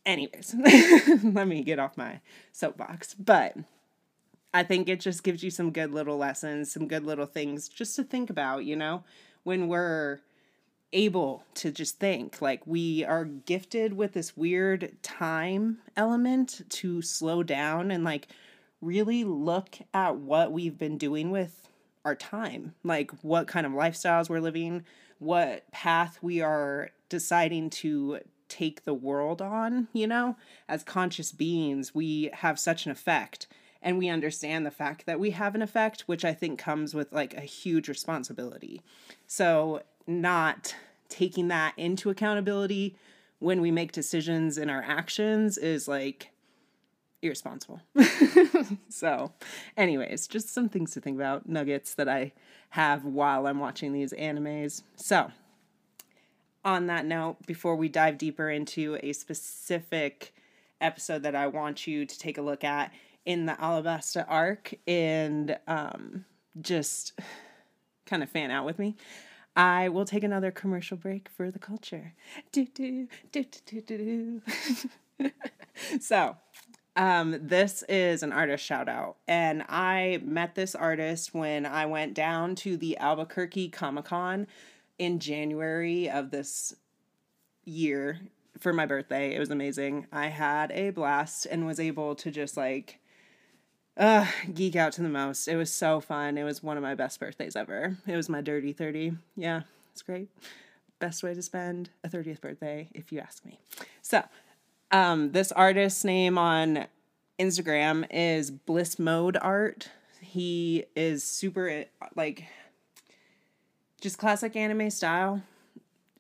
Anyways, 0.06 0.56
let 1.24 1.48
me 1.48 1.64
get 1.64 1.80
off 1.80 1.96
my 1.96 2.20
soapbox. 2.52 3.14
But 3.14 3.56
I 4.54 4.64
think 4.64 4.90
it 4.90 5.00
just 5.00 5.24
gives 5.24 5.44
you 5.44 5.50
some 5.50 5.72
good 5.72 5.92
little 5.92 6.18
lessons, 6.18 6.72
some 6.72 6.88
good 6.88 7.06
little 7.06 7.26
things 7.26 7.70
just 7.70 7.96
to 7.96 8.04
think 8.04 8.30
about, 8.30 8.66
you 8.66 8.76
know? 8.76 9.04
When 9.44 9.68
we're 9.68 10.22
able 10.92 11.44
to 11.56 11.72
just 11.72 12.00
think. 12.00 12.42
Like 12.42 12.66
we 12.66 13.04
are 13.04 13.26
gifted 13.26 13.94
with 13.94 14.14
this 14.14 14.38
weird 14.38 14.96
time 15.02 15.80
element 15.98 16.62
to 16.70 17.02
slow 17.02 17.44
down 17.44 17.92
and 17.92 18.04
like 18.04 18.28
really 18.82 19.24
look 19.24 19.78
at 19.94 20.18
what 20.18 20.52
we've 20.52 20.78
been 20.78 20.98
doing 20.98 21.32
with 21.32 21.68
our 22.06 22.16
time. 22.16 22.76
Like 22.84 23.12
what 23.22 23.48
kind 23.48 23.66
of 23.66 23.72
lifestyles 23.74 24.30
we're 24.30 24.40
living, 24.40 24.86
what 25.20 25.70
path 25.72 26.20
we 26.22 26.42
are 26.42 26.92
deciding 27.10 27.70
to 27.70 28.20
take 28.50 28.84
the 28.84 28.94
world 28.94 29.42
on, 29.42 29.88
you 29.94 30.06
know? 30.06 30.36
As 30.70 30.84
conscious 30.84 31.32
beings, 31.32 31.96
we 31.96 32.30
have 32.34 32.60
such 32.60 32.86
an 32.86 32.92
effect 32.92 33.48
and 33.84 33.98
we 33.98 34.10
understand 34.10 34.66
the 34.66 34.72
fact 34.72 35.06
that 35.06 35.20
we 35.20 35.32
have 35.32 35.54
an 35.54 35.62
effect, 35.62 36.02
which 36.08 36.26
I 36.26 36.34
think 36.34 36.58
comes 36.58 36.96
with 36.96 37.12
like 37.12 37.34
a 37.36 37.42
huge 37.42 37.88
responsibility. 37.90 38.82
So, 39.28 39.82
not 40.08 40.76
taking 41.10 41.50
that 41.50 41.74
into 41.78 42.10
accountability 42.10 42.96
when 43.40 43.62
we 43.62 43.72
make 43.72 43.92
decisions 43.92 44.58
in 44.58 44.70
our 44.70 44.82
actions 44.82 45.58
is 45.58 45.88
like 45.88 46.32
irresponsible. 47.22 47.82
so, 48.90 49.34
anyways, 49.76 50.28
just 50.28 50.54
some 50.54 50.70
things 50.70 50.92
to 50.92 51.02
think 51.02 51.18
about, 51.18 51.48
nuggets 51.48 51.94
that 51.96 52.08
I 52.08 52.32
have 52.70 53.04
while 53.06 53.46
I'm 53.48 53.60
watching 53.60 53.92
these 53.92 54.14
animes. 54.14 54.84
So, 54.96 55.32
on 56.66 56.88
that 56.88 57.06
note, 57.06 57.46
before 57.46 57.76
we 57.76 57.90
dive 57.90 58.18
deeper 58.18 58.50
into 58.50 58.98
a 59.04 59.12
specific 59.12 60.34
episode 60.80 61.24
that 61.24 61.36
I 61.36 61.48
want 61.48 61.86
you 61.86 62.06
to 62.06 62.20
take 62.20 62.38
a 62.38 62.42
look 62.42 62.64
at 62.64 62.92
in 63.26 63.46
the 63.46 63.54
Alabasta 63.54 64.26
arc 64.28 64.74
and 64.88 65.58
um, 65.68 66.26
just 66.62 67.20
kind 68.06 68.24
of 68.24 68.30
fan 68.30 68.52
out 68.52 68.66
with 68.66 68.80
me, 68.80 68.96
I 69.56 69.90
will 69.90 70.06
take 70.06 70.24
another 70.24 70.52
commercial 70.52 70.98
break 70.98 71.30
for 71.30 71.52
the 71.52 71.60
culture. 71.60 72.14
Do, 72.52 72.66
do, 72.66 73.08
do, 73.32 73.46
do, 73.66 73.82
do, 73.82 74.42
do. 75.20 75.32
so, 76.00 76.36
um, 76.96 77.40
this 77.42 77.84
is 77.90 78.22
an 78.22 78.32
artist 78.32 78.64
shout 78.64 78.88
out, 78.88 79.18
and 79.28 79.64
I 79.68 80.20
met 80.24 80.54
this 80.54 80.76
artist 80.76 81.34
when 81.34 81.66
I 81.66 81.88
went 81.88 82.14
down 82.14 82.56
to 82.58 82.78
the 82.78 82.98
Albuquerque 82.98 83.70
Comic 83.70 84.06
Con 84.06 84.46
in 85.00 85.20
January 85.20 86.08
of 86.10 86.30
this 86.30 86.76
year 87.66 88.20
for 88.60 88.74
my 88.74 88.86
birthday. 88.86 89.36
It 89.36 89.40
was 89.40 89.50
amazing. 89.50 90.06
I 90.12 90.28
had 90.28 90.72
a 90.72 90.92
blast 90.92 91.48
and 91.48 91.66
was 91.66 91.80
able 91.80 92.14
to 92.16 92.30
just 92.30 92.58
like 92.58 93.00
uh 93.98 94.26
geek 94.54 94.76
out 94.76 94.94
to 94.94 95.02
the 95.02 95.10
most. 95.10 95.48
It 95.48 95.56
was 95.56 95.72
so 95.72 96.00
fun. 96.00 96.38
It 96.38 96.44
was 96.44 96.64
one 96.64 96.78
of 96.78 96.84
my 96.84 96.96
best 96.96 97.20
birthdays 97.20 97.56
ever. 97.56 97.98
It 98.08 98.16
was 98.16 98.30
my 98.30 98.42
dirty 98.42 98.74
30. 98.74 99.14
Yeah, 99.36 99.62
it's 99.92 100.02
great. 100.02 100.30
Best 101.00 101.24
way 101.24 101.34
to 101.34 101.42
spend 101.42 101.90
a 102.04 102.10
30th 102.10 102.42
birthday 102.42 102.90
if 102.94 103.12
you 103.12 103.20
ask 103.20 103.46
me. 103.46 103.60
So, 104.02 104.24
um, 104.92 105.32
this 105.32 105.52
artist's 105.52 106.04
name 106.04 106.38
on 106.38 106.86
Instagram 107.40 108.06
is 108.12 108.52
Bliss 108.52 109.00
Mode 109.00 109.38
Art. 109.42 109.90
He 110.22 110.86
is 110.96 111.24
super 111.24 111.86
like 112.16 112.46
just 114.02 114.18
classic 114.18 114.56
anime 114.56 114.90
style. 114.90 115.42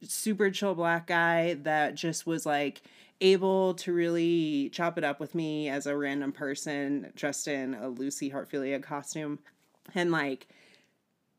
Super 0.01 0.49
chill 0.49 0.75
black 0.75 1.07
guy 1.07 1.53
that 1.63 1.95
just 1.95 2.25
was 2.25 2.45
like 2.45 2.81
able 3.23 3.73
to 3.75 3.93
really 3.93 4.69
chop 4.69 4.97
it 4.97 5.03
up 5.03 5.19
with 5.19 5.33
me 5.33 5.69
as 5.69 5.87
a 5.87 5.97
random 5.97 6.31
person 6.31 7.11
dressed 7.15 7.47
in 7.47 7.73
a 7.73 7.87
Lucy 7.87 8.29
Heartfilia 8.29 8.83
costume 8.83 9.39
and 9.95 10.11
like 10.11 10.47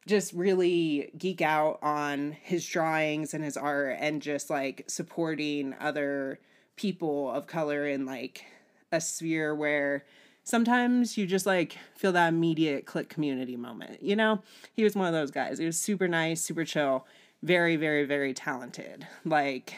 just 0.06 0.32
really 0.32 1.12
geek 1.16 1.42
out 1.42 1.78
on 1.82 2.32
his 2.42 2.66
drawings 2.66 3.34
and 3.34 3.44
his 3.44 3.56
art 3.56 3.96
and 4.00 4.22
just 4.22 4.50
like 4.50 4.84
supporting 4.88 5.74
other 5.78 6.40
people 6.76 7.30
of 7.30 7.46
color 7.46 7.86
in 7.86 8.06
like 8.06 8.44
a 8.90 9.00
sphere 9.00 9.54
where 9.54 10.04
sometimes 10.42 11.18
you 11.18 11.26
just 11.26 11.46
like 11.46 11.76
feel 11.96 12.12
that 12.12 12.28
immediate 12.28 12.86
click 12.86 13.10
community 13.10 13.56
moment. 13.56 14.02
You 14.02 14.16
know, 14.16 14.42
he 14.72 14.84
was 14.84 14.96
one 14.96 15.06
of 15.06 15.12
those 15.12 15.30
guys. 15.30 15.58
He 15.58 15.66
was 15.66 15.78
super 15.78 16.08
nice, 16.08 16.40
super 16.40 16.64
chill, 16.64 17.06
very, 17.42 17.76
very, 17.76 18.04
very 18.04 18.32
talented. 18.32 19.06
Like, 19.24 19.74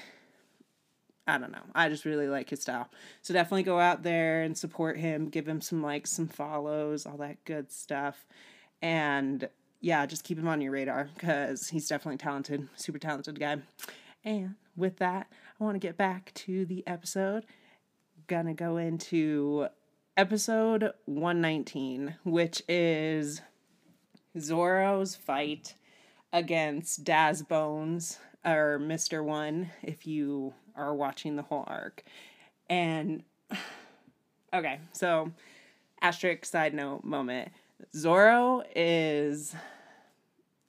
I 1.26 1.38
don't 1.38 1.50
know. 1.50 1.62
I 1.74 1.88
just 1.88 2.04
really 2.04 2.28
like 2.28 2.50
his 2.50 2.62
style. 2.62 2.88
So 3.22 3.34
definitely 3.34 3.64
go 3.64 3.80
out 3.80 4.02
there 4.02 4.42
and 4.42 4.56
support 4.56 4.96
him, 4.96 5.28
give 5.28 5.48
him 5.48 5.60
some 5.60 5.82
likes, 5.82 6.12
some 6.12 6.28
follows, 6.28 7.04
all 7.04 7.16
that 7.16 7.44
good 7.44 7.72
stuff. 7.72 8.26
And 8.80 9.48
yeah, 9.80 10.06
just 10.06 10.24
keep 10.24 10.38
him 10.38 10.48
on 10.48 10.60
your 10.60 10.72
radar 10.72 11.08
because 11.14 11.68
he's 11.68 11.88
definitely 11.88 12.18
talented, 12.18 12.68
super 12.76 12.98
talented 12.98 13.40
guy. 13.40 13.56
And 14.24 14.54
with 14.76 14.98
that, 14.98 15.26
I 15.60 15.64
want 15.64 15.74
to 15.74 15.86
get 15.86 15.96
back 15.96 16.32
to 16.34 16.64
the 16.64 16.86
episode. 16.86 17.44
Gonna 18.28 18.54
go 18.54 18.76
into 18.76 19.68
episode 20.16 20.92
119, 21.04 22.16
which 22.24 22.62
is 22.68 23.40
Zoro's 24.38 25.14
fight 25.14 25.74
against 26.32 27.04
Daz 27.04 27.42
Bones, 27.42 28.18
or 28.44 28.78
Mr. 28.80 29.24
One, 29.24 29.70
if 29.82 30.06
you 30.06 30.54
are 30.76 30.94
watching 30.94 31.36
the 31.36 31.42
whole 31.42 31.64
arc. 31.66 32.02
And, 32.68 33.22
okay, 34.54 34.80
so, 34.92 35.32
asterisk 36.00 36.44
side 36.44 36.74
note 36.74 37.04
moment. 37.04 37.50
Zoro 37.94 38.62
is 38.74 39.54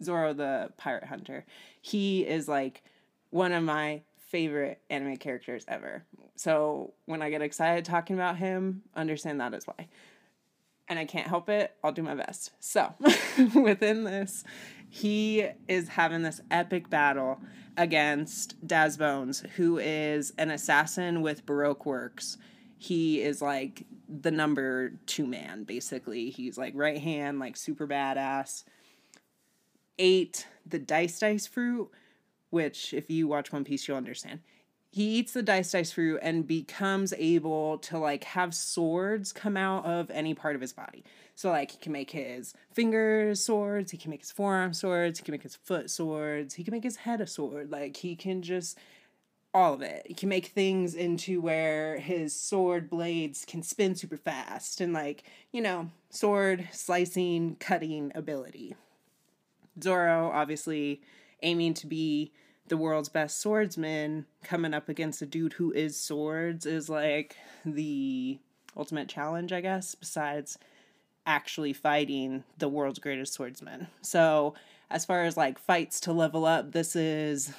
Zoro 0.03 0.33
the 0.33 0.71
pirate 0.77 1.05
hunter. 1.05 1.45
He 1.81 2.25
is 2.25 2.47
like 2.47 2.83
one 3.29 3.51
of 3.51 3.63
my 3.63 4.01
favorite 4.27 4.79
anime 4.89 5.17
characters 5.17 5.65
ever. 5.67 6.03
So 6.35 6.93
when 7.05 7.21
I 7.21 7.29
get 7.29 7.41
excited 7.41 7.85
talking 7.85 8.15
about 8.15 8.37
him, 8.37 8.83
understand 8.95 9.39
that 9.39 9.53
is 9.53 9.65
why. 9.65 9.87
And 10.89 10.99
I 10.99 11.05
can't 11.05 11.27
help 11.27 11.49
it, 11.49 11.73
I'll 11.83 11.91
do 11.91 12.03
my 12.03 12.15
best. 12.15 12.51
So 12.59 12.93
within 13.55 14.03
this, 14.03 14.43
he 14.89 15.48
is 15.67 15.89
having 15.89 16.24
this 16.24 16.41
epic 16.51 16.89
battle 16.89 17.39
against 17.75 18.56
Daz 18.65 18.98
Bones, 18.98 19.41
who 19.56 19.77
is 19.77 20.34
an 20.38 20.51
assassin 20.51 21.22
with 21.22 21.46
Baroque 21.46 21.86
Works. 21.86 22.38
He 22.77 23.22
is 23.22 23.41
like 23.41 23.86
the 24.08 24.32
number 24.32 24.94
two 25.06 25.27
man, 25.27 25.63
basically. 25.63 26.29
He's 26.29 26.58
like 26.58 26.74
right 26.75 27.00
hand, 27.00 27.39
like 27.39 27.58
super 27.58 27.88
badass. 27.88 28.63
Ate 30.00 30.48
the 30.65 30.79
dice 30.79 31.20
dice 31.20 31.48
fruit 31.48 31.91
which 32.50 32.94
if 32.94 33.10
you 33.10 33.27
watch 33.27 33.51
One 33.51 33.63
Piece, 33.63 33.88
you'll 33.88 33.98
understand. 33.98 34.39
He 34.89 35.17
eats 35.17 35.34
the 35.34 35.44
dice 35.44 35.72
dice 35.72 35.91
fruit 35.91 36.20
and 36.22 36.48
becomes 36.48 37.13
able 37.17 37.77
to 37.79 37.98
like 37.98 38.24
have 38.24 38.56
swords 38.56 39.32
come 39.32 39.58
out 39.58 39.86
of 39.86 40.10
any 40.10 40.34
part 40.34 40.56
of 40.56 40.62
his 40.62 40.74
body. 40.74 41.03
So 41.36 41.51
like 41.51 41.72
he 41.72 41.77
can 41.77 41.91
make 41.91 42.12
his 42.12 42.53
fingers 42.72 43.44
swords, 43.44 43.91
he 43.91 43.98
can 43.98 44.10
make 44.12 44.22
his 44.22 44.32
forearm 44.32 44.74
swords, 44.74 45.20
he 45.20 45.25
can 45.25 45.34
make 45.34 45.44
his 45.44 45.56
foot 45.56 45.89
swords, 45.89 46.56
he 46.56 46.63
can 46.63 46.72
make 46.72 46.84
his 46.84 46.98
head 46.98 47.22
a 47.22 47.27
sword. 47.27 47.72
Like 47.72 47.98
he 47.98 48.15
can 48.15 48.41
just 48.41 48.77
all 49.53 49.74
of 49.74 49.82
it. 49.82 50.06
He 50.08 50.13
can 50.13 50.29
make 50.29 50.48
things 50.48 50.94
into 50.94 51.41
where 51.41 51.98
his 51.98 52.36
sword 52.36 52.89
blades 52.89 53.46
can 53.46 53.63
spin 53.63 53.96
super 53.96 54.17
fast 54.17 54.82
and 54.82 54.94
like, 54.94 55.24
you 55.51 55.62
know, 55.62 55.89
sword 56.10 56.67
slicing, 56.72 57.56
cutting 57.60 58.12
ability. 58.13 58.75
Zoro 59.82 60.32
obviously 60.34 61.01
aiming 61.41 61.74
to 61.75 61.88
be 61.88 62.32
the 62.67 62.77
world's 62.77 63.09
best 63.09 63.39
swordsman 63.39 64.25
coming 64.43 64.74
up 64.74 64.89
against 64.89 65.21
a 65.21 65.25
dude 65.25 65.53
who 65.53 65.71
is 65.71 66.00
swords 66.00 66.65
is 66.65 66.89
like 66.89 67.36
the 67.65 68.39
ultimate 68.75 69.07
challenge, 69.07 69.51
I 69.51 69.62
guess, 69.62 69.95
besides 69.95 70.57
actually 71.25 71.74
fighting 71.74 72.43
the 72.57 72.69
world's 72.69 73.00
greatest 73.00 73.33
swordsman. 73.33 73.88
So, 74.01 74.53
as 74.89 75.05
far 75.05 75.24
as 75.24 75.36
like 75.36 75.59
fights 75.59 76.00
to 76.01 76.13
level 76.13 76.45
up, 76.45 76.71
this 76.71 76.95
is 76.95 77.51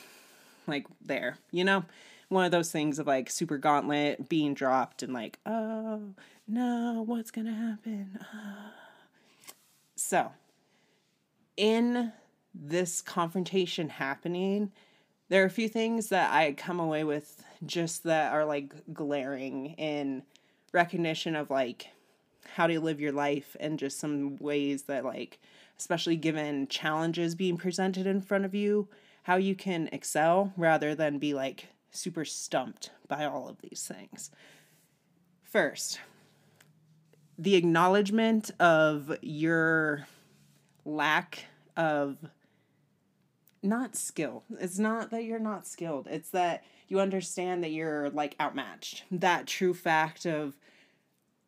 like 0.66 0.86
there, 1.04 1.36
you 1.50 1.64
know? 1.64 1.84
One 2.28 2.44
of 2.44 2.50
those 2.50 2.70
things 2.70 2.98
of 2.98 3.06
like 3.06 3.30
super 3.30 3.56
gauntlet 3.56 4.28
being 4.28 4.54
dropped 4.54 5.02
and 5.02 5.12
like, 5.12 5.38
oh 5.46 6.14
no, 6.46 7.02
what's 7.06 7.30
gonna 7.30 7.54
happen? 7.54 8.18
Ah. 8.22 8.72
So, 9.96 10.30
in 11.56 12.12
this 12.54 13.02
confrontation 13.02 13.88
happening, 13.88 14.72
there 15.28 15.42
are 15.42 15.46
a 15.46 15.50
few 15.50 15.68
things 15.68 16.08
that 16.08 16.32
I 16.32 16.52
come 16.52 16.80
away 16.80 17.04
with 17.04 17.42
just 17.64 18.04
that 18.04 18.32
are 18.32 18.44
like 18.44 18.72
glaring 18.92 19.74
in 19.74 20.22
recognition 20.72 21.36
of 21.36 21.50
like 21.50 21.88
how 22.54 22.66
to 22.66 22.80
live 22.80 23.00
your 23.00 23.12
life 23.12 23.56
and 23.60 23.78
just 23.78 23.98
some 23.98 24.36
ways 24.36 24.84
that 24.84 25.04
like 25.04 25.38
especially 25.78 26.16
given 26.16 26.66
challenges 26.66 27.34
being 27.34 27.56
presented 27.56 28.06
in 28.06 28.20
front 28.20 28.44
of 28.44 28.54
you 28.54 28.88
how 29.24 29.36
you 29.36 29.54
can 29.54 29.88
excel 29.92 30.52
rather 30.56 30.94
than 30.94 31.18
be 31.18 31.34
like 31.34 31.68
super 31.90 32.24
stumped 32.24 32.90
by 33.08 33.24
all 33.24 33.48
of 33.48 33.60
these 33.60 33.86
things. 33.86 34.30
First 35.42 36.00
the 37.38 37.54
acknowledgement 37.54 38.50
of 38.58 39.16
your 39.22 40.06
lack 40.84 41.44
of 41.76 42.16
not 43.62 43.96
skill. 43.96 44.44
It's 44.60 44.78
not 44.78 45.10
that 45.10 45.24
you're 45.24 45.38
not 45.38 45.66
skilled. 45.66 46.06
It's 46.08 46.30
that 46.30 46.64
you 46.88 47.00
understand 47.00 47.62
that 47.64 47.70
you're 47.70 48.10
like 48.10 48.36
outmatched. 48.40 49.04
That 49.10 49.46
true 49.46 49.74
fact 49.74 50.26
of 50.26 50.56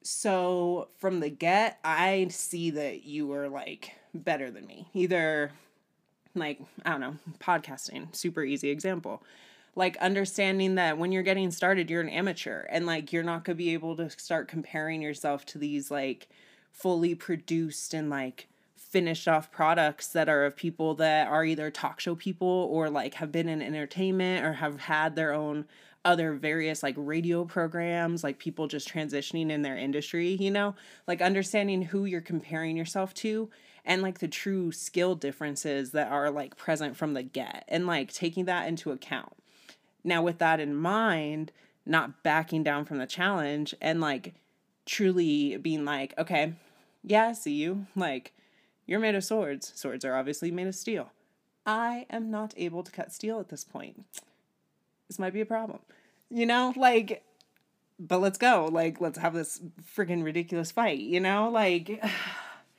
so 0.03 0.89
from 0.97 1.21
the 1.21 1.31
get, 1.31 1.79
I 1.85 2.29
see 2.31 2.71
that 2.71 3.05
you 3.05 3.33
are 3.33 3.49
like 3.49 3.93
better 4.15 4.51
than 4.51 4.67
me. 4.67 4.89
Either 4.95 5.53
like, 6.35 6.61
I 6.85 6.91
don't 6.91 7.01
know, 7.01 7.17
podcasting, 7.39 8.15
super 8.15 8.43
easy 8.43 8.71
example. 8.71 9.23
Like 9.77 9.97
understanding 9.99 10.77
that 10.77 10.99
when 10.99 11.13
you're 11.13 11.23
getting 11.23 11.51
started, 11.51 11.91
you're 11.91 12.01
an 12.01 12.09
amateur 12.09 12.63
and 12.71 12.87
like 12.87 13.13
you're 13.13 13.23
not 13.23 13.45
going 13.45 13.57
to 13.57 13.63
be 13.63 13.73
able 13.73 13.97
to 13.97 14.11
start 14.11 14.49
comparing 14.49 15.01
yourself 15.03 15.45
to 15.47 15.59
these 15.59 15.91
like 15.91 16.29
fully 16.73 17.15
produced 17.15 17.95
and 17.95 18.11
like 18.11 18.49
finished 18.91 19.29
off 19.29 19.53
products 19.53 20.09
that 20.09 20.29
are 20.29 20.45
of 20.45 20.57
people 20.57 20.95
that 20.97 21.29
are 21.29 21.45
either 21.45 21.71
talk 21.71 22.01
show 22.01 22.17
people 22.17 22.69
or 22.71 22.91
like 22.91 23.15
have 23.15 23.31
been 23.31 23.49
in 23.49 23.63
entertainment 23.63 24.45
or 24.45 24.55
have 24.55 24.81
had 24.81 25.15
their 25.15 25.33
own 25.33 25.65
other 26.05 26.33
various 26.33 26.83
like 26.83 26.97
radio 26.99 27.45
programs, 27.45 28.25
like 28.25 28.39
people 28.39 28.67
just 28.67 28.89
transitioning 28.89 29.51
in 29.51 29.63
their 29.63 29.77
industry, 29.77 30.31
you 30.41 30.51
know, 30.51 30.75
like 31.07 31.23
understanding 31.23 31.83
who 31.83 32.05
you're 32.05 32.21
comparing 32.21 32.77
yourself 32.77 33.15
to 33.15 33.49
and 33.85 34.03
like 34.03 34.19
the 34.19 34.29
true 34.29 34.73
skill 34.73 35.15
differences 35.15 35.93
that 35.93 36.11
are 36.11 36.31
like 36.31 36.57
present 36.57 36.97
from 36.97 37.15
the 37.15 37.23
get 37.23 37.65
and 37.69 37.87
like 37.87 38.13
taking 38.13 38.47
that 38.47 38.67
into 38.67 38.91
account. 38.91 39.33
Now, 40.03 40.23
with 40.23 40.39
that 40.39 40.59
in 40.59 40.75
mind, 40.75 41.53
not 41.87 42.23
backing 42.25 42.65
down 42.65 42.87
from 42.87 42.99
the 42.99 43.07
challenge 43.07 43.75
and 43.81 44.01
like 44.01 44.35
truly 44.85 45.57
being 45.59 45.85
like, 45.85 46.15
okay, 46.19 46.55
yeah, 47.05 47.29
I 47.29 47.33
see 47.33 47.55
you. 47.55 47.87
Like, 47.95 48.33
you're 48.91 48.99
made 48.99 49.15
of 49.15 49.23
swords. 49.23 49.71
Swords 49.77 50.05
are 50.05 50.17
obviously 50.17 50.51
made 50.51 50.67
of 50.67 50.75
steel. 50.75 51.13
I 51.65 52.07
am 52.11 52.29
not 52.29 52.53
able 52.57 52.83
to 52.83 52.91
cut 52.91 53.13
steel 53.13 53.39
at 53.39 53.49
this 53.49 53.63
point. 53.63 54.05
This 55.07 55.17
might 55.17 55.33
be 55.33 55.41
a 55.41 55.47
problem. 55.47 55.79
You 56.29 56.45
know, 56.45 56.73
like, 56.75 57.23
but 58.01 58.21
let's 58.21 58.37
go. 58.37 58.69
Like, 58.71 59.01
let's 59.01 59.17
have 59.19 59.33
this 59.33 59.61
freaking 59.97 60.25
ridiculous 60.25 60.73
fight, 60.73 60.99
you 60.99 61.21
know? 61.21 61.49
Like, 61.49 62.05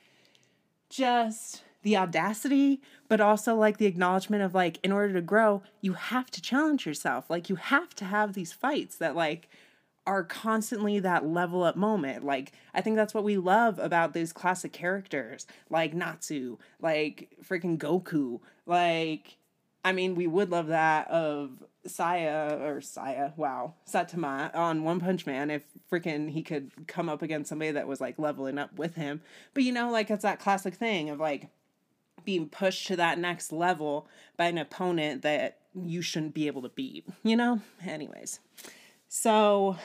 just 0.90 1.62
the 1.82 1.96
audacity, 1.96 2.82
but 3.08 3.22
also 3.22 3.54
like 3.54 3.78
the 3.78 3.86
acknowledgement 3.86 4.42
of 4.42 4.54
like, 4.54 4.78
in 4.82 4.92
order 4.92 5.14
to 5.14 5.22
grow, 5.22 5.62
you 5.80 5.94
have 5.94 6.30
to 6.32 6.42
challenge 6.42 6.84
yourself. 6.84 7.30
Like, 7.30 7.48
you 7.48 7.56
have 7.56 7.94
to 7.94 8.04
have 8.04 8.34
these 8.34 8.52
fights 8.52 8.96
that 8.96 9.16
like 9.16 9.48
are 10.06 10.24
constantly 10.24 10.98
that 10.98 11.26
level 11.26 11.62
up 11.62 11.76
moment. 11.76 12.24
Like, 12.24 12.52
I 12.74 12.80
think 12.80 12.96
that's 12.96 13.14
what 13.14 13.24
we 13.24 13.36
love 13.36 13.78
about 13.78 14.14
those 14.14 14.32
classic 14.32 14.72
characters, 14.72 15.46
like 15.70 15.94
Natsu, 15.94 16.58
like 16.80 17.30
freaking 17.46 17.78
Goku. 17.78 18.40
Like, 18.66 19.36
I 19.84 19.92
mean, 19.92 20.14
we 20.14 20.26
would 20.26 20.50
love 20.50 20.68
that 20.68 21.08
of 21.08 21.62
Saya 21.86 22.58
or 22.60 22.80
Saya, 22.80 23.32
wow, 23.36 23.74
Saitama 23.88 24.54
on 24.54 24.84
One 24.84 25.00
Punch 25.00 25.26
Man 25.26 25.50
if 25.50 25.64
freaking 25.90 26.30
he 26.30 26.42
could 26.42 26.70
come 26.86 27.08
up 27.08 27.22
against 27.22 27.48
somebody 27.48 27.70
that 27.72 27.88
was 27.88 28.00
like 28.00 28.18
leveling 28.18 28.58
up 28.58 28.76
with 28.76 28.96
him. 28.96 29.20
But 29.54 29.62
you 29.62 29.72
know, 29.72 29.90
like 29.90 30.10
it's 30.10 30.22
that 30.22 30.40
classic 30.40 30.74
thing 30.74 31.10
of 31.10 31.20
like 31.20 31.48
being 32.24 32.48
pushed 32.48 32.86
to 32.88 32.96
that 32.96 33.18
next 33.18 33.52
level 33.52 34.06
by 34.36 34.46
an 34.46 34.58
opponent 34.58 35.22
that 35.22 35.58
you 35.74 36.02
shouldn't 36.02 36.34
be 36.34 36.46
able 36.46 36.62
to 36.62 36.68
beat, 36.68 37.06
you 37.22 37.36
know? 37.36 37.60
Anyways. 37.84 38.40
So, 39.14 39.76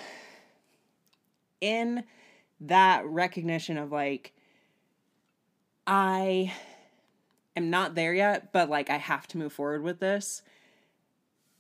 in 1.60 2.06
that 2.62 3.06
recognition 3.06 3.78
of 3.78 3.92
like, 3.92 4.32
I 5.86 6.54
am 7.58 7.70
not 7.70 7.94
there 7.94 8.14
yet, 8.14 8.54
but 8.54 8.70
like 8.70 8.90
I 8.90 8.96
have 8.96 9.28
to 9.28 9.38
move 9.38 9.52
forward 9.52 9.84
with 9.84 10.00
this. 10.00 10.44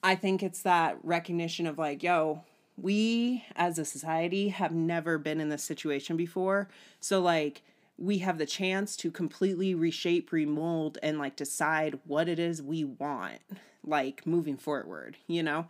I 0.01 0.15
think 0.15 0.41
it's 0.41 0.61
that 0.61 0.97
recognition 1.03 1.67
of 1.67 1.77
like, 1.77 2.03
yo, 2.03 2.45
we 2.77 3.43
as 3.53 3.77
a 3.77 3.83
society 3.83 4.47
have 4.47 4.71
never 4.71 5.17
been 5.17 5.41
in 5.41 5.49
this 5.49 5.63
situation 5.63 6.15
before. 6.15 6.69
So, 7.01 7.19
like, 7.19 7.63
we 7.97 8.19
have 8.19 8.37
the 8.37 8.45
chance 8.45 8.95
to 8.95 9.11
completely 9.11 9.75
reshape, 9.75 10.31
remold, 10.31 10.99
and 11.03 11.19
like 11.19 11.35
decide 11.35 11.99
what 12.05 12.29
it 12.29 12.39
is 12.39 12.61
we 12.61 12.85
want, 12.85 13.41
like 13.85 14.25
moving 14.25 14.55
forward, 14.55 15.17
you 15.27 15.43
know? 15.43 15.65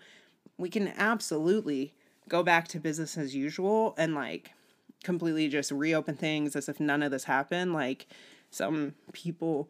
We 0.57 0.69
can 0.69 0.89
absolutely 0.97 1.93
go 2.27 2.43
back 2.43 2.67
to 2.69 2.79
business 2.79 3.17
as 3.17 3.35
usual 3.35 3.93
and 3.97 4.15
like 4.15 4.51
completely 5.03 5.47
just 5.47 5.71
reopen 5.71 6.15
things 6.15 6.55
as 6.55 6.67
if 6.67 6.79
none 6.79 7.03
of 7.03 7.11
this 7.11 7.25
happened. 7.25 7.73
Like 7.73 8.07
some 8.49 8.95
people 9.13 9.69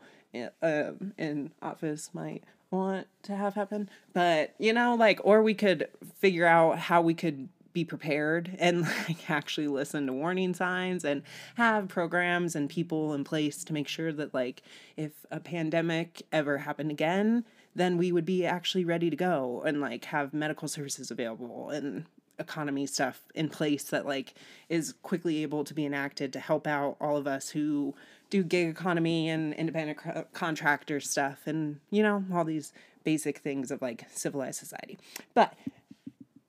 uh, 0.61 0.91
in 1.17 1.51
office 1.61 2.11
might 2.13 2.43
want 2.69 3.07
to 3.23 3.33
have 3.33 3.53
happen 3.53 3.89
but 4.11 4.53
you 4.59 4.73
know 4.73 4.93
like 4.93 5.21
or 5.23 5.41
we 5.41 5.53
could 5.53 5.87
figure 6.17 6.45
out 6.45 6.77
how 6.77 7.01
we 7.01 7.13
could 7.13 7.47
be 7.71 7.85
prepared 7.85 8.55
and 8.59 8.81
like 9.07 9.29
actually 9.29 9.67
listen 9.67 10.07
to 10.07 10.13
warning 10.13 10.53
signs 10.53 11.05
and 11.05 11.23
have 11.55 11.87
programs 11.87 12.55
and 12.55 12.69
people 12.69 13.13
in 13.13 13.23
place 13.23 13.63
to 13.63 13.71
make 13.71 13.87
sure 13.87 14.11
that 14.11 14.33
like 14.33 14.61
if 14.97 15.11
a 15.31 15.39
pandemic 15.39 16.23
ever 16.31 16.57
happened 16.57 16.91
again 16.91 17.45
then 17.77 17.97
we 17.97 18.11
would 18.11 18.25
be 18.25 18.45
actually 18.45 18.83
ready 18.83 19.09
to 19.09 19.15
go 19.15 19.61
and 19.65 19.79
like 19.79 20.05
have 20.05 20.33
medical 20.33 20.67
services 20.67 21.11
available 21.11 21.69
and 21.69 22.05
economy 22.39 22.85
stuff 22.85 23.21
in 23.35 23.49
place 23.49 23.83
that 23.85 24.05
like 24.05 24.33
is 24.67 24.93
quickly 25.03 25.43
able 25.43 25.63
to 25.63 25.73
be 25.73 25.85
enacted 25.85 26.33
to 26.33 26.39
help 26.39 26.67
out 26.67 26.97
all 26.99 27.17
of 27.17 27.27
us 27.27 27.49
who 27.49 27.93
do 28.29 28.43
gig 28.43 28.67
economy 28.67 29.29
and 29.29 29.53
independent 29.53 29.97
co- 29.97 30.25
contractor 30.33 30.99
stuff 30.99 31.45
and 31.45 31.79
you 31.91 32.01
know 32.01 32.23
all 32.33 32.43
these 32.43 32.73
basic 33.03 33.37
things 33.37 33.71
of 33.71 33.81
like 33.81 34.05
civilized 34.11 34.59
society. 34.59 34.97
But 35.33 35.53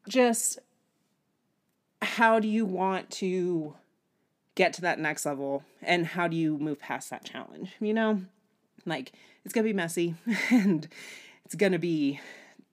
just 0.08 0.58
how 2.00 2.40
do 2.40 2.48
you 2.48 2.64
want 2.64 3.10
to 3.10 3.74
get 4.54 4.72
to 4.72 4.80
that 4.80 4.98
next 4.98 5.26
level 5.26 5.62
and 5.82 6.06
how 6.06 6.26
do 6.26 6.36
you 6.36 6.58
move 6.58 6.78
past 6.80 7.10
that 7.10 7.24
challenge 7.24 7.72
you 7.80 7.94
know 7.94 8.22
like 8.86 9.12
it's 9.44 9.54
going 9.54 9.64
to 9.64 9.72
be 9.72 9.76
messy 9.76 10.14
and 10.50 10.88
it's 11.44 11.54
going 11.54 11.72
to 11.72 11.78
be 11.78 12.20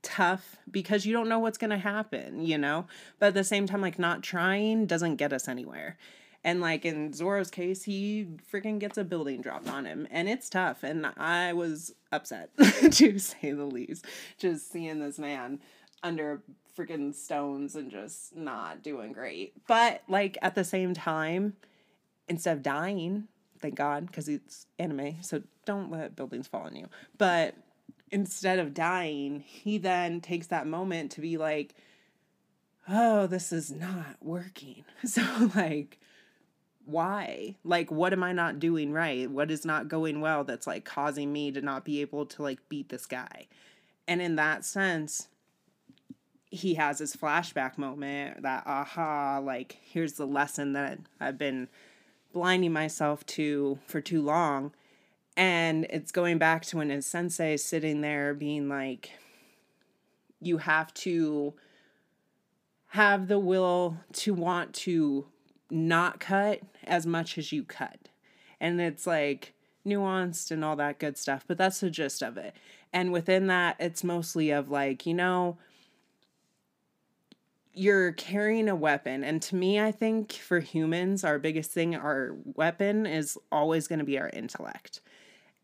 tough 0.01 0.57
because 0.69 1.05
you 1.05 1.13
don't 1.13 1.27
know 1.27 1.39
what's 1.39 1.57
going 1.57 1.71
to 1.71 1.77
happen, 1.77 2.45
you 2.45 2.57
know? 2.57 2.85
But 3.19 3.27
at 3.27 3.33
the 3.33 3.43
same 3.43 3.65
time, 3.67 3.81
like, 3.81 3.97
not 3.99 4.21
trying 4.21 4.85
doesn't 4.85 5.15
get 5.15 5.33
us 5.33 5.47
anywhere. 5.47 5.97
And 6.45 6.61
like 6.61 6.85
in 6.85 7.11
Zoro's 7.11 7.49
case, 7.49 7.83
he 7.83 8.27
freaking 8.53 8.77
gets 8.77 8.99
a 8.99 9.03
building 9.03 9.41
dropped 9.41 9.67
on 9.67 9.85
him, 9.85 10.07
and 10.11 10.29
it's 10.29 10.47
tough. 10.47 10.83
And 10.83 11.07
I 11.17 11.53
was 11.53 11.95
upset, 12.11 12.51
to 12.91 13.17
say 13.17 13.51
the 13.51 13.65
least, 13.65 14.05
just 14.37 14.71
seeing 14.71 14.99
this 14.99 15.17
man 15.17 15.59
under 16.03 16.43
freaking 16.77 17.15
stones 17.15 17.75
and 17.75 17.89
just 17.89 18.35
not 18.35 18.83
doing 18.83 19.11
great. 19.11 19.53
But 19.67 20.03
like 20.07 20.37
at 20.43 20.53
the 20.53 20.63
same 20.63 20.93
time, 20.93 21.55
instead 22.27 22.57
of 22.57 22.61
dying, 22.63 23.27
thank 23.59 23.75
God, 23.75 24.07
because 24.07 24.27
it's 24.29 24.67
anime, 24.79 25.21
so 25.21 25.41
don't 25.65 25.91
let 25.91 26.15
buildings 26.15 26.47
fall 26.47 26.63
on 26.63 26.75
you. 26.75 26.87
But 27.17 27.55
instead 28.11 28.59
of 28.59 28.73
dying, 28.73 29.41
he 29.41 29.77
then 29.77 30.21
takes 30.21 30.47
that 30.47 30.67
moment 30.67 31.11
to 31.11 31.21
be 31.21 31.37
like, 31.37 31.75
oh, 32.87 33.27
this 33.27 33.51
is 33.51 33.71
not 33.71 34.17
working. 34.21 34.85
So, 35.05 35.21
like, 35.55 35.99
why? 36.85 37.57
Like, 37.63 37.91
what 37.91 38.13
am 38.13 38.23
I 38.23 38.31
not 38.31 38.59
doing 38.59 38.91
right? 38.91 39.29
What 39.29 39.51
is 39.51 39.65
not 39.65 39.87
going 39.87 40.21
well 40.21 40.43
that's 40.43 40.67
like 40.67 40.85
causing 40.85 41.31
me 41.31 41.51
to 41.51 41.61
not 41.61 41.83
be 41.85 42.01
able 42.01 42.25
to 42.27 42.43
like 42.43 42.59
beat 42.69 42.89
this 42.89 43.05
guy? 43.05 43.47
And 44.07 44.21
in 44.21 44.35
that 44.35 44.65
sense, 44.65 45.27
he 46.49 46.75
has 46.75 46.99
his 46.99 47.15
flashback 47.15 47.77
moment 47.77 48.43
that 48.43 48.63
aha, 48.65 49.39
like, 49.39 49.77
here's 49.83 50.13
the 50.13 50.27
lesson 50.27 50.73
that 50.73 50.99
I've 51.19 51.37
been 51.37 51.67
blinding 52.35 52.73
myself 52.73 53.25
to 53.25 53.79
for 53.87 54.01
too 54.01 54.21
long. 54.21 54.73
And 55.37 55.85
it's 55.89 56.11
going 56.11 56.37
back 56.37 56.65
to 56.65 56.77
when 56.77 56.89
his 56.89 57.05
sensei 57.05 57.53
is 57.53 57.63
sitting 57.63 58.01
there 58.01 58.33
being 58.33 58.67
like, 58.67 59.11
you 60.41 60.57
have 60.57 60.93
to 60.95 61.53
have 62.87 63.29
the 63.29 63.39
will 63.39 63.97
to 64.13 64.33
want 64.33 64.73
to 64.73 65.27
not 65.71 66.19
cut 66.19 66.59
as 66.83 67.07
much 67.07 67.37
as 67.37 67.53
you 67.53 67.63
cut. 67.63 68.09
And 68.59 68.81
it's 68.81 69.07
like 69.07 69.53
nuanced 69.87 70.51
and 70.51 70.63
all 70.63 70.75
that 70.75 70.99
good 70.99 71.17
stuff, 71.17 71.45
but 71.47 71.57
that's 71.57 71.79
the 71.79 71.89
gist 71.89 72.21
of 72.21 72.35
it. 72.35 72.53
And 72.91 73.13
within 73.13 73.47
that, 73.47 73.77
it's 73.79 74.03
mostly 74.03 74.51
of 74.51 74.69
like, 74.69 75.05
you 75.05 75.13
know, 75.13 75.57
you're 77.75 78.13
carrying 78.13 78.69
a 78.69 78.75
weapon. 78.75 79.23
And 79.23 79.41
to 79.43 79.55
me, 79.55 79.79
I 79.79 79.91
think 79.91 80.31
for 80.31 80.59
humans, 80.59 81.23
our 81.23 81.37
biggest 81.37 81.71
thing, 81.71 81.95
our 81.95 82.35
weapon 82.55 83.05
is 83.05 83.37
always 83.51 83.87
going 83.87 83.99
to 83.99 84.05
be 84.05 84.17
our 84.17 84.29
intellect 84.29 85.01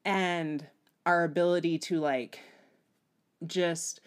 and 0.04 0.68
our 1.06 1.24
ability 1.24 1.80
to 1.80 2.00
like 2.00 2.40
just, 3.48 4.02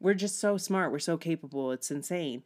we're 0.00 0.14
just 0.14 0.38
so 0.38 0.56
smart. 0.56 0.92
We're 0.92 0.98
so 0.98 1.16
capable. 1.16 1.72
It's 1.72 1.90
insane. 1.90 2.42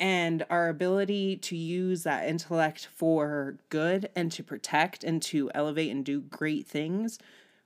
And 0.00 0.44
our 0.50 0.68
ability 0.68 1.36
to 1.36 1.56
use 1.56 2.02
that 2.02 2.28
intellect 2.28 2.88
for 2.94 3.58
good 3.68 4.10
and 4.16 4.32
to 4.32 4.42
protect 4.42 5.04
and 5.04 5.22
to 5.22 5.50
elevate 5.54 5.90
and 5.90 6.04
do 6.04 6.20
great 6.20 6.66
things 6.66 7.18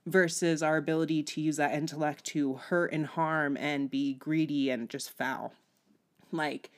versus 0.05 0.63
our 0.63 0.77
ability 0.77 1.23
to 1.23 1.41
use 1.41 1.57
that 1.57 1.73
intellect 1.73 2.25
to 2.25 2.55
hurt 2.55 2.91
and 2.91 3.05
harm 3.05 3.57
and 3.57 3.89
be 3.91 4.13
greedy 4.13 4.69
and 4.69 4.89
just 4.89 5.09
foul. 5.11 5.53
Like, 6.31 6.71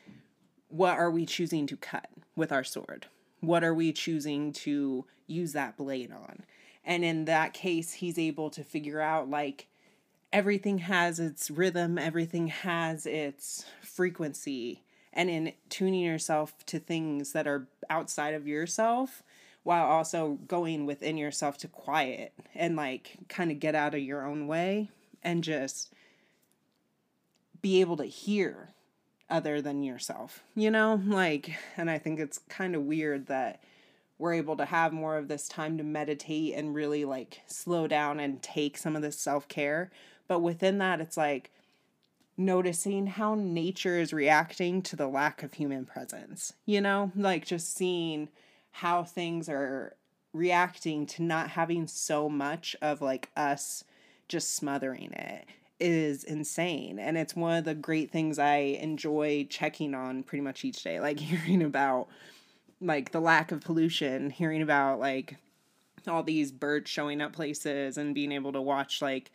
what 0.73 0.97
are 0.97 1.12
we 1.12 1.23
choosing 1.23 1.67
to 1.67 1.77
cut 1.77 2.09
with 2.36 2.51
our 2.51 2.63
sword? 2.63 3.05
What 3.41 3.63
are 3.63 3.75
we 3.75 3.93
choosing 3.93 4.51
to 4.53 5.05
use 5.27 5.53
that 5.53 5.77
blade 5.77 6.12
on? 6.12 6.45
And 6.83 7.05
in 7.05 7.25
that 7.25 7.53
case, 7.53 7.93
he's 7.93 8.17
able 8.17 8.49
to 8.49 8.63
figure 8.63 8.99
out 8.99 9.29
like 9.29 9.67
everything 10.31 10.79
has 10.79 11.19
its 11.19 11.51
rhythm, 11.51 11.99
everything 11.99 12.47
has 12.47 13.05
its 13.05 13.65
frequency. 13.83 14.81
And 15.13 15.29
in 15.29 15.53
tuning 15.69 16.01
yourself 16.01 16.65
to 16.65 16.79
things 16.79 17.33
that 17.33 17.45
are 17.45 17.67
outside 17.91 18.33
of 18.33 18.47
yourself, 18.47 19.21
while 19.62 19.86
also 19.86 20.39
going 20.47 20.88
within 20.88 21.17
yourself 21.17 21.59
to 21.59 21.67
quiet 21.67 22.33
and 22.55 22.75
like 22.75 23.17
kind 23.29 23.51
of 23.51 23.59
get 23.59 23.75
out 23.75 23.93
of 23.93 24.01
your 24.01 24.25
own 24.25 24.47
way 24.47 24.89
and 25.21 25.43
just 25.43 25.93
be 27.62 27.79
able 27.79 27.97
to 27.97 28.05
hear 28.05 28.72
other 29.33 29.61
than 29.61 29.81
yourself, 29.83 30.43
you 30.55 30.69
know? 30.69 31.01
Like, 31.05 31.57
and 31.75 31.89
I 31.89 31.97
think 31.97 32.19
it's 32.19 32.39
kind 32.47 32.75
of 32.75 32.83
weird 32.83 33.25
that 33.27 33.61
we're 34.19 34.35
able 34.35 34.55
to 34.57 34.65
have 34.65 34.93
more 34.93 35.17
of 35.17 35.27
this 35.27 35.49
time 35.49 35.77
to 35.79 35.83
meditate 35.83 36.53
and 36.53 36.75
really 36.75 37.03
like 37.03 37.41
slow 37.47 37.87
down 37.87 38.19
and 38.19 38.41
take 38.41 38.77
some 38.77 38.95
of 38.95 39.01
this 39.01 39.19
self 39.19 39.47
care. 39.47 39.91
But 40.27 40.39
within 40.39 40.77
that, 40.77 41.01
it's 41.01 41.17
like 41.17 41.51
noticing 42.37 43.07
how 43.07 43.35
nature 43.35 43.97
is 43.97 44.13
reacting 44.13 44.83
to 44.83 44.95
the 44.95 45.07
lack 45.07 45.41
of 45.41 45.53
human 45.53 45.85
presence, 45.85 46.53
you 46.65 46.79
know? 46.79 47.11
Like, 47.15 47.45
just 47.45 47.75
seeing 47.75 48.29
how 48.71 49.03
things 49.03 49.49
are 49.49 49.95
reacting 50.31 51.05
to 51.07 51.23
not 51.23 51.49
having 51.49 51.87
so 51.87 52.29
much 52.29 52.75
of 52.81 53.01
like 53.01 53.29
us 53.35 53.83
just 54.27 54.55
smothering 54.55 55.11
it 55.13 55.45
is 55.79 56.23
insane 56.23 56.99
and 56.99 57.17
it's 57.17 57.36
one 57.36 57.57
of 57.57 57.65
the 57.65 57.75
great 57.75 58.12
things 58.12 58.39
i 58.39 58.55
enjoy 58.55 59.45
checking 59.49 59.93
on 59.93 60.23
pretty 60.23 60.41
much 60.41 60.63
each 60.63 60.83
day 60.83 60.99
like 60.99 61.19
hearing 61.19 61.62
about 61.62 62.07
like 62.79 63.12
the 63.12 63.19
lack 63.19 63.51
of 63.51 63.62
pollution 63.62 64.29
hearing 64.29 64.62
about 64.62 64.99
like 64.99 65.38
all 66.07 66.23
these 66.23 66.51
birds 66.51 66.89
showing 66.89 67.21
up 67.21 67.33
places 67.33 67.97
and 67.97 68.15
being 68.15 68.31
able 68.31 68.51
to 68.51 68.62
watch 68.62 69.01
like 69.01 69.31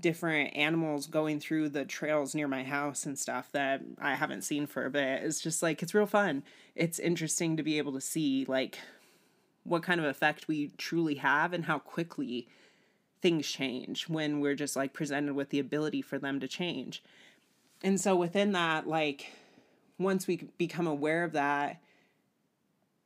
different 0.00 0.56
animals 0.56 1.06
going 1.06 1.38
through 1.40 1.68
the 1.68 1.84
trails 1.84 2.34
near 2.34 2.48
my 2.48 2.64
house 2.64 3.04
and 3.06 3.18
stuff 3.18 3.50
that 3.52 3.82
I 4.00 4.14
haven't 4.14 4.42
seen 4.42 4.66
for 4.66 4.84
a 4.84 4.90
bit. 4.90 5.22
It's 5.22 5.40
just 5.40 5.62
like 5.62 5.82
it's 5.82 5.94
real 5.94 6.06
fun. 6.06 6.42
It's 6.74 6.98
interesting 6.98 7.56
to 7.56 7.62
be 7.62 7.78
able 7.78 7.92
to 7.92 8.00
see 8.00 8.44
like 8.48 8.78
what 9.64 9.82
kind 9.82 10.00
of 10.00 10.06
effect 10.06 10.48
we 10.48 10.72
truly 10.78 11.16
have 11.16 11.52
and 11.52 11.66
how 11.66 11.78
quickly 11.78 12.48
things 13.20 13.48
change 13.48 14.08
when 14.08 14.40
we're 14.40 14.54
just 14.54 14.76
like 14.76 14.92
presented 14.92 15.34
with 15.34 15.50
the 15.50 15.58
ability 15.58 16.02
for 16.02 16.18
them 16.18 16.40
to 16.40 16.48
change. 16.48 17.02
And 17.82 18.00
so 18.00 18.16
within 18.16 18.52
that 18.52 18.86
like 18.86 19.32
once 19.98 20.26
we 20.26 20.48
become 20.58 20.86
aware 20.86 21.24
of 21.24 21.32
that 21.32 21.80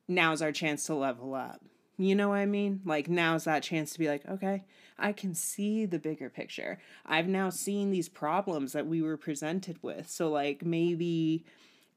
now's 0.06 0.42
our 0.42 0.52
chance 0.52 0.84
to 0.86 0.94
level 0.94 1.34
up. 1.34 1.60
You 1.96 2.14
know 2.14 2.30
what 2.30 2.38
I 2.38 2.46
mean? 2.46 2.80
Like 2.84 3.08
now's 3.08 3.44
that 3.44 3.62
chance 3.62 3.92
to 3.92 3.98
be 3.98 4.08
like, 4.08 4.26
okay, 4.28 4.64
I 4.98 5.12
can 5.12 5.34
see 5.34 5.86
the 5.86 5.98
bigger 5.98 6.30
picture. 6.30 6.78
I've 7.06 7.28
now 7.28 7.50
seen 7.50 7.90
these 7.90 8.08
problems 8.08 8.72
that 8.72 8.86
we 8.86 9.02
were 9.02 9.16
presented 9.16 9.78
with. 9.82 10.08
So, 10.08 10.30
like, 10.30 10.64
maybe 10.64 11.44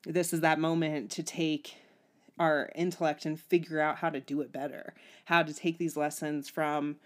this 0.04 0.34
is 0.34 0.42
that 0.42 0.60
moment 0.60 1.12
to 1.12 1.24
take 1.24 1.76
our 2.40 2.72
intellect 2.76 3.26
and 3.26 3.40
figure 3.40 3.80
out 3.80 3.98
how 3.98 4.10
to 4.10 4.20
do 4.20 4.42
it 4.42 4.52
better, 4.52 4.94
how 5.26 5.44
to 5.44 5.54
take 5.54 5.78
these 5.78 5.98
lessons 5.98 6.50
from 6.50 6.98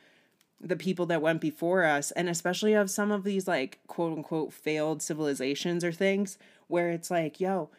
the 0.63 0.75
people 0.75 1.05
that 1.07 1.21
went 1.21 1.41
before 1.41 1.83
us, 1.83 2.11
and 2.11 2.29
especially 2.29 2.73
of 2.73 2.89
some 2.89 3.11
of 3.11 3.23
these, 3.23 3.47
like, 3.47 3.79
quote 3.87 4.15
unquote, 4.17 4.53
failed 4.53 5.01
civilizations 5.01 5.83
or 5.83 5.91
things 5.91 6.37
where 6.67 6.91
it's 6.91 7.11
like, 7.11 7.39
yo, 7.39 7.69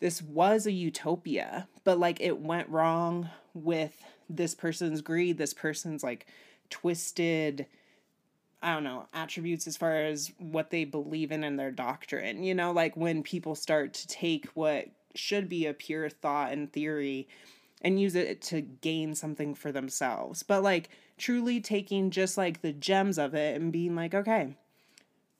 this 0.00 0.20
was 0.20 0.66
a 0.66 0.72
utopia, 0.72 1.68
but 1.84 1.98
like 1.98 2.20
it 2.20 2.40
went 2.40 2.68
wrong 2.68 3.30
with 3.54 4.04
this 4.28 4.54
person's 4.54 5.00
greed, 5.00 5.38
this 5.38 5.54
person's 5.54 6.02
like 6.02 6.26
twisted 6.70 7.66
I 8.64 8.72
don't 8.72 8.84
know, 8.84 9.06
attributes 9.12 9.66
as 9.66 9.76
far 9.76 9.94
as 9.94 10.32
what 10.38 10.70
they 10.70 10.86
believe 10.86 11.32
in 11.32 11.44
and 11.44 11.58
their 11.58 11.70
doctrine. 11.70 12.42
You 12.42 12.54
know, 12.54 12.72
like 12.72 12.96
when 12.96 13.22
people 13.22 13.54
start 13.54 13.92
to 13.92 14.08
take 14.08 14.46
what 14.54 14.86
should 15.14 15.50
be 15.50 15.66
a 15.66 15.74
pure 15.74 16.08
thought 16.08 16.52
and 16.52 16.72
theory 16.72 17.28
and 17.84 18.00
use 18.00 18.14
it 18.14 18.40
to 18.40 18.62
gain 18.62 19.14
something 19.14 19.54
for 19.54 19.70
themselves. 19.70 20.42
But 20.42 20.62
like 20.62 20.88
truly 21.18 21.60
taking 21.60 22.10
just 22.10 22.38
like 22.38 22.62
the 22.62 22.72
gems 22.72 23.18
of 23.18 23.34
it 23.34 23.60
and 23.60 23.70
being 23.70 23.94
like, 23.94 24.14
okay, 24.14 24.56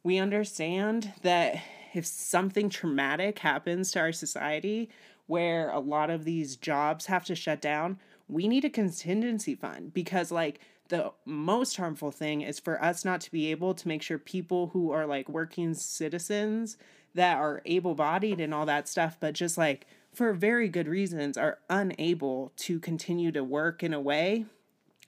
we 0.05 0.19
understand 0.19 1.15
that 1.23 1.61
if 1.95 2.05
something 2.05 2.69
traumatic 2.69 3.39
happens 3.39 3.91
to 3.93 4.01
our 4.01 4.13
society 4.13 4.91
where 5.27 5.71
a 5.71 5.79
lot 5.81 6.11
of 6.11 6.25
these 6.25 6.57
jobs 6.57 7.07
have 7.07 7.25
to 7.25 7.35
shut 7.35 7.63
down, 7.63 7.99
we 8.29 8.47
need 8.47 8.65
a 8.65 8.71
contingency 8.71 9.55
fund 9.55 9.95
because 9.95 10.31
like 10.31 10.61
the 10.89 11.11
most 11.25 11.79
harmful 11.79 12.11
thing 12.11 12.43
is 12.43 12.61
for 12.61 12.83
us 12.85 13.07
not 13.07 13.23
to 13.23 13.33
be 13.33 13.51
able 13.51 13.73
to 13.73 13.89
make 13.89 14.03
sure 14.03 14.19
people 14.19 14.69
who 14.69 14.91
are 14.91 15.07
like 15.07 15.29
working 15.31 15.73
citizens 15.73 16.77
that 17.15 17.39
are 17.39 17.63
able 17.65 17.95
bodied 17.95 18.41
and 18.41 18.53
all 18.53 18.67
that 18.67 18.87
stuff, 18.87 19.17
but 19.19 19.33
just 19.33 19.57
like 19.57 19.87
for 20.15 20.33
very 20.33 20.69
good 20.69 20.89
reasons 20.89 21.37
are 21.37 21.59
unable 21.69 22.53
to 22.57 22.79
continue 22.79 23.33
to 23.33 23.45
work 23.45 23.83
in 23.83 23.93
a 23.93 24.01
way, 24.01 24.47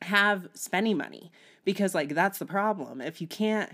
have 0.03 0.49
spending 0.55 0.97
money. 0.97 1.31
Because 1.65 1.95
like 1.95 2.15
that's 2.15 2.39
the 2.39 2.47
problem. 2.47 3.01
If 3.01 3.21
you 3.21 3.27
can't 3.27 3.73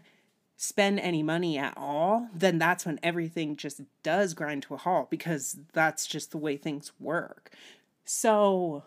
spend 0.57 1.01
any 1.01 1.23
money 1.23 1.59
at 1.59 1.75
all, 1.77 2.29
then 2.35 2.59
that's 2.59 2.87
when 2.87 3.01
everything 3.03 3.57
just 3.57 3.81
does 4.03 4.33
grind 4.33 4.63
to 4.63 4.75
a 4.75 4.77
halt 4.77 5.11
because 5.11 5.59
that's 5.73 6.07
just 6.07 6.31
the 6.31 6.39
way 6.39 6.57
things 6.57 6.93
work. 7.01 7.51
So 8.05 8.85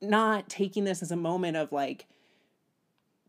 not 0.00 0.48
taking 0.48 0.84
this 0.84 1.02
as 1.02 1.10
a 1.10 1.16
moment 1.16 1.56
of 1.56 1.70
like, 1.72 2.06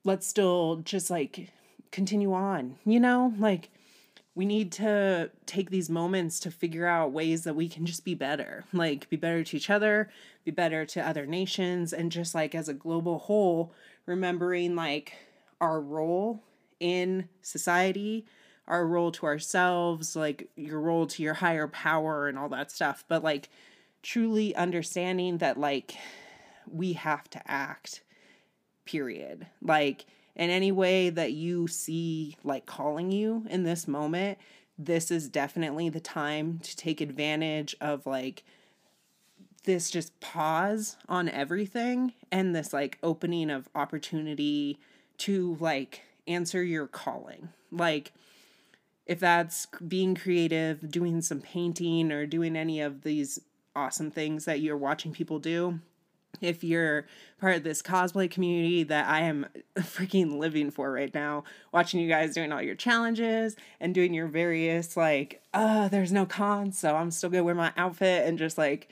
let's 0.04 0.26
still 0.26 0.78
just 0.78 1.10
like 1.10 1.52
continue 1.92 2.34
on, 2.34 2.78
you 2.86 3.00
know? 3.00 3.34
Like, 3.38 3.70
we 4.34 4.46
need 4.46 4.72
to 4.72 5.30
take 5.46 5.70
these 5.70 5.90
moments 5.90 6.40
to 6.40 6.52
figure 6.52 6.88
out 6.88 7.12
ways 7.12 7.44
that 7.44 7.56
we 7.56 7.68
can 7.68 7.86
just 7.86 8.06
be 8.06 8.16
better, 8.16 8.64
like 8.72 9.10
be 9.10 9.18
better 9.18 9.44
to 9.44 9.58
each 9.58 9.70
other, 9.70 10.10
be 10.46 10.52
better 10.52 10.86
to 10.86 11.06
other 11.06 11.26
nations, 11.26 11.92
and 11.92 12.12
just 12.12 12.34
like 12.34 12.56
as 12.56 12.70
a 12.70 12.74
global 12.74 13.20
whole, 13.20 13.74
remembering 14.06 14.76
like 14.76 15.14
our 15.60 15.82
role 15.82 16.42
in 16.80 17.28
society, 17.42 18.26
our 18.68 18.88
role 18.88 19.12
to 19.12 19.26
ourselves, 19.26 20.16
like 20.16 20.50
your 20.56 20.80
role 20.80 21.06
to 21.08 21.22
your 21.22 21.36
higher 21.36 21.68
power, 21.68 22.28
and 22.28 22.40
all 22.40 22.50
that 22.50 22.72
stuff. 22.72 23.04
But 23.08 23.24
like 23.24 23.50
truly 24.02 24.56
understanding 24.56 25.40
that 25.40 25.60
like 25.60 25.96
we 26.72 26.94
have 26.94 27.30
to 27.32 27.52
act, 27.52 28.02
period. 28.86 29.48
Like, 29.62 30.06
in 30.36 30.50
any 30.50 30.72
way 30.72 31.10
that 31.10 31.34
you 31.34 31.68
see 31.68 32.38
like 32.44 32.66
calling 32.66 33.12
you 33.12 33.46
in 33.50 33.64
this 33.64 33.88
moment, 33.88 34.38
this 34.78 35.12
is 35.12 35.30
definitely 35.30 35.90
the 35.90 36.00
time 36.00 36.60
to 36.60 36.76
take 36.76 37.02
advantage 37.02 37.76
of 37.82 38.06
like 38.06 38.44
this 39.64 39.92
just 39.92 40.20
pause 40.20 40.98
on 41.08 41.30
everything 41.30 42.14
and 42.32 42.56
this 42.56 42.74
like 42.74 42.98
opening 43.04 43.50
of 43.50 43.70
opportunity 43.76 44.80
to 45.18 45.56
like 45.60 46.02
answer 46.28 46.64
your 46.64 46.88
calling. 46.88 47.50
Like, 47.72 48.12
if 49.06 49.20
that's 49.20 49.68
being 49.88 50.16
creative, 50.16 50.90
doing 50.90 51.22
some 51.22 51.42
painting, 51.42 52.12
or 52.12 52.26
doing 52.26 52.56
any 52.56 52.82
of 52.82 53.02
these 53.04 53.40
awesome 53.76 54.12
things 54.12 54.46
that 54.46 54.62
you're 54.62 54.78
watching 54.78 55.12
people 55.12 55.40
do, 55.40 55.80
if 56.40 56.64
you're 56.64 57.06
part 57.40 57.58
of 57.58 57.64
this 57.64 57.82
cosplay 57.82 58.30
community 58.30 58.84
that 58.84 59.08
I 59.08 59.22
am 59.22 59.48
freaking 59.78 60.38
living 60.38 60.72
for 60.72 60.92
right 60.92 61.14
now, 61.14 61.44
watching 61.72 62.00
you 62.00 62.08
guys 62.08 62.34
doing 62.34 62.52
all 62.52 62.62
your 62.62 62.76
challenges 62.76 63.56
and 63.80 63.94
doing 63.94 64.14
your 64.14 64.28
various 64.28 64.96
like, 64.96 65.42
uh, 65.54 65.88
there's 65.88 66.12
no 66.12 66.26
cons, 66.26 66.78
so 66.78 66.96
I'm 66.96 67.12
still 67.12 67.30
gonna 67.30 67.44
wear 67.44 67.56
my 67.56 67.74
outfit 67.78 68.28
and 68.28 68.38
just 68.38 68.58
like 68.58 68.90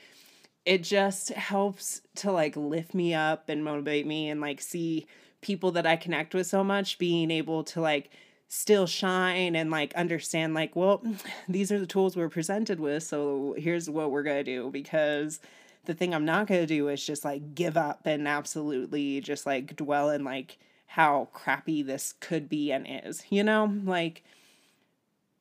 it 0.66 0.82
just 0.82 1.30
helps 1.30 2.02
to 2.16 2.30
like 2.30 2.56
lift 2.56 2.94
me 2.94 3.14
up 3.14 3.48
and 3.48 3.64
motivate 3.64 4.06
me 4.06 4.28
and 4.28 4.40
like 4.40 4.60
see 4.60 5.06
people 5.40 5.72
that 5.72 5.86
I 5.86 5.96
connect 5.96 6.34
with 6.34 6.46
so 6.46 6.62
much 6.62 6.98
being 6.98 7.30
able 7.30 7.64
to 7.64 7.80
like 7.80 8.10
still 8.48 8.86
shine 8.86 9.54
and 9.54 9.70
like 9.70 9.94
understand 9.94 10.54
like 10.54 10.74
well 10.74 11.02
these 11.48 11.72
are 11.72 11.78
the 11.78 11.86
tools 11.86 12.16
we're 12.16 12.28
presented 12.28 12.80
with 12.80 13.02
so 13.02 13.54
here's 13.56 13.88
what 13.88 14.10
we're 14.10 14.22
going 14.22 14.44
to 14.44 14.44
do 14.44 14.70
because 14.70 15.40
the 15.84 15.94
thing 15.94 16.14
I'm 16.14 16.24
not 16.24 16.46
going 16.46 16.60
to 16.60 16.66
do 16.66 16.88
is 16.88 17.04
just 17.04 17.24
like 17.24 17.54
give 17.54 17.76
up 17.76 18.02
and 18.04 18.28
absolutely 18.28 19.20
just 19.20 19.46
like 19.46 19.76
dwell 19.76 20.10
in 20.10 20.24
like 20.24 20.58
how 20.86 21.28
crappy 21.32 21.82
this 21.82 22.14
could 22.20 22.48
be 22.48 22.72
and 22.72 22.86
is, 22.88 23.22
you 23.30 23.44
know? 23.44 23.72
Like 23.84 24.24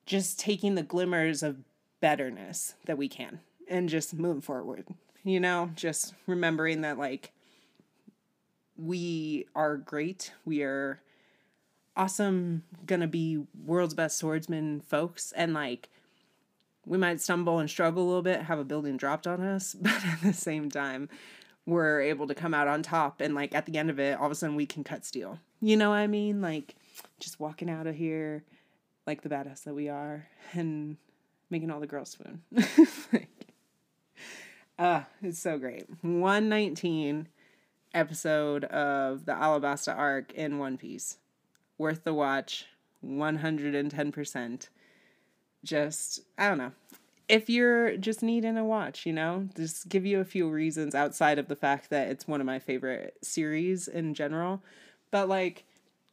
just 0.06 0.40
taking 0.40 0.76
the 0.76 0.84
glimmers 0.84 1.44
of 1.44 1.58
betterness 2.02 2.76
that 2.86 2.98
we 2.98 3.08
can 3.08 3.40
and 3.68 3.90
just 3.90 4.14
move 4.14 4.44
forward, 4.44 4.88
you 5.24 5.40
know? 5.40 5.72
Just 5.76 6.14
remembering 6.28 6.82
that 6.82 6.98
like 6.98 7.32
we 8.78 9.46
are 9.56 9.76
great, 9.78 10.32
we 10.46 10.64
are 10.64 11.02
awesome, 11.98 12.64
gonna 12.86 13.08
be 13.08 13.44
world's 13.66 13.94
best 13.94 14.18
swordsman 14.18 14.80
folks. 14.82 15.34
And 15.34 15.54
like, 15.54 15.90
we 16.90 16.98
might 16.98 17.22
stumble 17.22 17.60
and 17.60 17.70
struggle 17.70 18.04
a 18.04 18.08
little 18.08 18.24
bit, 18.24 18.42
have 18.42 18.58
a 18.58 18.64
building 18.64 18.98
dropped 18.98 19.28
on 19.28 19.42
us, 19.42 19.74
but 19.80 20.04
at 20.04 20.22
the 20.24 20.34
same 20.34 20.70
time, 20.72 21.08
we're 21.66 22.02
able 22.02 22.26
to 22.28 22.34
come 22.34 22.54
out 22.54 22.68
on 22.68 22.82
top. 22.82 23.22
And 23.22 23.36
like, 23.36 23.54
at 23.54 23.68
the 23.68 23.78
end 23.78 23.92
of 23.92 24.00
it, 24.00 24.18
all 24.20 24.26
of 24.26 24.32
a 24.32 24.36
sudden 24.36 24.56
we 24.56 24.66
can 24.66 24.84
cut 24.84 25.06
steel. 25.06 25.40
You 25.62 25.78
know 25.78 25.92
what 25.92 25.98
I 25.98 26.08
mean? 26.08 26.42
Like, 26.42 26.76
just 27.20 27.40
walking 27.40 27.70
out 27.70 27.86
of 27.86 27.96
here 27.96 28.44
like 29.06 29.22
the 29.22 29.30
badass 29.30 29.64
that 29.64 29.76
we 29.76 29.88
are 29.88 30.28
and 30.54 30.98
making 31.52 31.70
all 31.70 31.80
the 31.80 31.88
girls 31.88 32.10
swoon. 32.10 32.42
like, 33.14 33.54
uh, 34.80 35.02
it's 35.22 35.40
so 35.40 35.60
great. 35.60 35.86
119 36.02 37.28
episode 37.94 38.64
of 38.66 39.26
the 39.26 39.34
Alabasta 39.34 39.96
arc 39.96 40.34
in 40.34 40.58
One 40.58 40.78
Piece. 40.78 41.18
Worth 41.78 42.04
the 42.04 42.16
watch, 42.16 42.66
110%. 43.06 44.70
Just, 45.64 46.22
I 46.38 46.48
don't 46.48 46.58
know. 46.58 46.72
If 47.28 47.50
you're 47.50 47.96
just 47.98 48.24
needing 48.24 48.58
a 48.58 48.66
watch, 48.66 49.06
you 49.06 49.14
know, 49.14 49.50
just 49.56 49.88
give 49.88 50.06
you 50.06 50.20
a 50.20 50.26
few 50.26 50.50
reasons 50.50 50.96
outside 50.96 51.38
of 51.38 51.48
the 51.48 51.56
fact 51.56 51.90
that 51.92 52.10
it's 52.10 52.28
one 52.28 52.42
of 52.42 52.48
my 52.48 52.60
favorite 52.60 53.18
series 53.22 53.88
in 53.88 54.14
general. 54.14 54.64
But 55.12 55.30
like, 55.30 55.66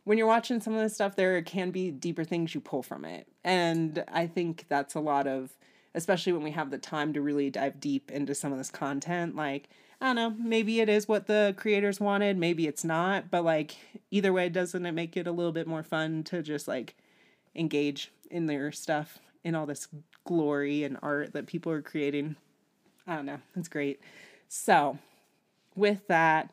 when 0.04 0.18
you're 0.18 0.26
watching 0.26 0.60
some 0.60 0.74
of 0.74 0.80
this 0.80 0.94
stuff, 0.94 1.16
there 1.16 1.40
can 1.42 1.70
be 1.70 1.90
deeper 1.90 2.22
things 2.22 2.54
you 2.54 2.60
pull 2.60 2.82
from 2.82 3.04
it. 3.04 3.26
And 3.44 4.04
I 4.12 4.26
think 4.26 4.66
that's 4.68 4.94
a 4.94 5.00
lot 5.00 5.26
of, 5.26 5.56
especially 5.94 6.32
when 6.32 6.42
we 6.42 6.50
have 6.50 6.70
the 6.70 6.78
time 6.78 7.12
to 7.14 7.22
really 7.22 7.50
dive 7.50 7.80
deep 7.80 8.10
into 8.10 8.34
some 8.34 8.52
of 8.52 8.58
this 8.58 8.70
content. 8.70 9.34
Like, 9.34 9.68
I 10.00 10.06
don't 10.06 10.16
know, 10.16 10.30
maybe 10.38 10.80
it 10.80 10.88
is 10.88 11.08
what 11.08 11.26
the 11.26 11.54
creators 11.56 11.98
wanted, 11.98 12.36
maybe 12.36 12.66
it's 12.66 12.84
not, 12.84 13.30
but 13.30 13.44
like, 13.44 13.76
either 14.10 14.32
way, 14.32 14.50
doesn't 14.50 14.84
it 14.84 14.92
make 14.92 15.16
it 15.16 15.26
a 15.26 15.32
little 15.32 15.52
bit 15.52 15.66
more 15.66 15.82
fun 15.82 16.22
to 16.24 16.42
just 16.42 16.68
like 16.68 16.94
engage 17.54 18.12
in 18.30 18.46
their 18.46 18.70
stuff, 18.70 19.18
in 19.46 19.54
all 19.54 19.64
this 19.64 19.86
glory 20.24 20.82
and 20.82 20.98
art 21.02 21.32
that 21.32 21.46
people 21.46 21.70
are 21.70 21.80
creating? 21.80 22.34
I 23.06 23.14
don't 23.14 23.26
know, 23.26 23.38
it's 23.54 23.68
great. 23.68 24.00
So, 24.48 24.98
with 25.76 26.08
that, 26.08 26.52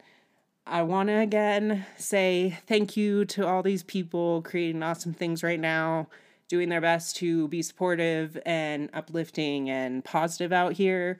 I 0.67 0.83
want 0.83 1.09
to 1.09 1.19
again 1.19 1.85
say 1.97 2.59
thank 2.67 2.95
you 2.95 3.25
to 3.25 3.47
all 3.47 3.63
these 3.63 3.81
people 3.81 4.43
creating 4.43 4.83
awesome 4.83 5.13
things 5.13 5.41
right 5.41 5.59
now, 5.59 6.07
doing 6.47 6.69
their 6.69 6.81
best 6.81 7.15
to 7.17 7.47
be 7.47 7.63
supportive 7.63 8.37
and 8.45 8.89
uplifting 8.93 9.71
and 9.71 10.05
positive 10.05 10.53
out 10.53 10.73
here. 10.73 11.17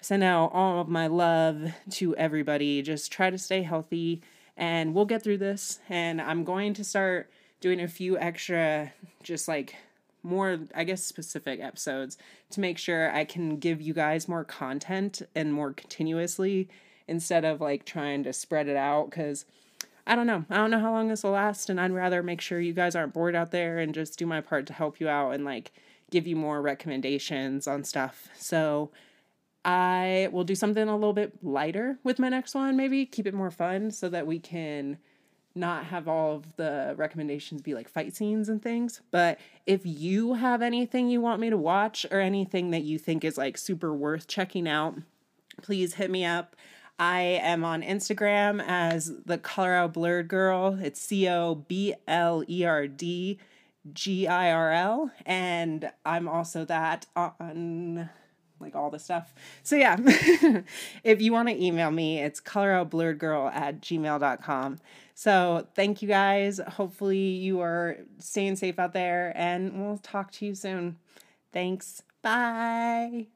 Send 0.00 0.24
out 0.24 0.50
all 0.54 0.80
of 0.80 0.88
my 0.88 1.08
love 1.08 1.72
to 1.90 2.16
everybody. 2.16 2.80
Just 2.80 3.12
try 3.12 3.28
to 3.28 3.38
stay 3.38 3.62
healthy 3.62 4.22
and 4.56 4.94
we'll 4.94 5.04
get 5.04 5.22
through 5.22 5.38
this. 5.38 5.78
And 5.90 6.20
I'm 6.20 6.42
going 6.42 6.72
to 6.74 6.84
start 6.84 7.30
doing 7.60 7.80
a 7.80 7.88
few 7.88 8.18
extra, 8.18 8.92
just 9.22 9.46
like 9.46 9.76
more, 10.22 10.60
I 10.74 10.84
guess, 10.84 11.02
specific 11.02 11.60
episodes 11.60 12.16
to 12.50 12.60
make 12.60 12.78
sure 12.78 13.12
I 13.12 13.24
can 13.24 13.58
give 13.58 13.80
you 13.80 13.94
guys 13.94 14.28
more 14.28 14.44
content 14.44 15.22
and 15.34 15.52
more 15.52 15.72
continuously 15.72 16.68
instead 17.08 17.44
of 17.44 17.60
like 17.60 17.84
trying 17.84 18.22
to 18.24 18.32
spread 18.32 18.68
it 18.68 18.76
out 18.76 19.10
because 19.10 19.44
I 20.06 20.16
don't 20.16 20.26
know. 20.26 20.44
I 20.50 20.56
don't 20.56 20.70
know 20.70 20.80
how 20.80 20.92
long 20.92 21.08
this 21.08 21.22
will 21.22 21.32
last, 21.32 21.70
and 21.70 21.80
I'd 21.80 21.92
rather 21.92 22.22
make 22.22 22.40
sure 22.40 22.60
you 22.60 22.72
guys 22.72 22.96
aren't 22.96 23.14
bored 23.14 23.36
out 23.36 23.50
there 23.52 23.78
and 23.78 23.94
just 23.94 24.18
do 24.18 24.26
my 24.26 24.40
part 24.40 24.66
to 24.66 24.72
help 24.72 25.00
you 25.00 25.08
out 25.08 25.30
and 25.32 25.44
like 25.44 25.72
give 26.10 26.26
you 26.26 26.36
more 26.36 26.60
recommendations 26.60 27.66
on 27.66 27.84
stuff. 27.84 28.28
So 28.36 28.90
I 29.64 30.28
will 30.32 30.44
do 30.44 30.56
something 30.56 30.88
a 30.88 30.94
little 30.94 31.12
bit 31.12 31.42
lighter 31.42 31.98
with 32.02 32.18
my 32.18 32.28
next 32.28 32.54
one, 32.54 32.76
maybe 32.76 33.06
keep 33.06 33.26
it 33.26 33.34
more 33.34 33.50
fun 33.50 33.90
so 33.92 34.08
that 34.08 34.26
we 34.26 34.40
can 34.40 34.98
not 35.54 35.86
have 35.86 36.08
all 36.08 36.36
of 36.36 36.56
the 36.56 36.94
recommendations 36.96 37.62
be 37.62 37.74
like 37.74 37.88
fight 37.88 38.16
scenes 38.16 38.48
and 38.48 38.62
things. 38.62 39.00
But 39.10 39.38
if 39.66 39.82
you 39.84 40.34
have 40.34 40.62
anything 40.62 41.08
you 41.08 41.20
want 41.20 41.40
me 41.40 41.50
to 41.50 41.56
watch 41.56 42.06
or 42.10 42.20
anything 42.20 42.70
that 42.70 42.82
you 42.82 42.98
think 42.98 43.24
is 43.24 43.38
like 43.38 43.58
super 43.58 43.94
worth 43.94 44.26
checking 44.26 44.68
out, 44.68 44.96
please 45.62 45.94
hit 45.94 46.10
me 46.10 46.24
up. 46.24 46.56
I 46.98 47.20
am 47.20 47.64
on 47.64 47.82
Instagram 47.82 48.62
as 48.66 49.12
the 49.24 49.38
Colorado 49.38 49.92
Blerd 49.92 50.28
Girl. 50.28 50.78
It's 50.80 51.00
C 51.00 51.28
O 51.28 51.54
B 51.54 51.94
L 52.06 52.44
E 52.48 52.64
R 52.64 52.86
D 52.86 53.38
G 53.92 54.26
I 54.28 54.52
R 54.52 54.72
L. 54.72 55.10
And 55.26 55.90
I'm 56.04 56.28
also 56.28 56.64
that 56.66 57.06
on 57.16 58.08
like 58.62 58.76
all 58.76 58.90
the 58.90 58.98
stuff. 58.98 59.34
So 59.62 59.76
yeah, 59.76 59.96
if 61.04 61.20
you 61.20 61.32
want 61.32 61.48
to 61.48 61.62
email 61.62 61.90
me, 61.90 62.20
it's 62.20 62.40
coloradoblerdgirl 62.40 63.52
at 63.52 63.80
gmail.com. 63.80 64.78
So 65.14 65.66
thank 65.74 66.02
you 66.02 66.08
guys. 66.08 66.60
Hopefully 66.66 67.18
you 67.18 67.60
are 67.60 67.98
staying 68.18 68.56
safe 68.56 68.78
out 68.78 68.92
there 68.92 69.32
and 69.36 69.84
we'll 69.84 69.98
talk 69.98 70.30
to 70.32 70.46
you 70.46 70.54
soon. 70.54 70.96
Thanks. 71.52 72.02
Bye. 72.22 73.26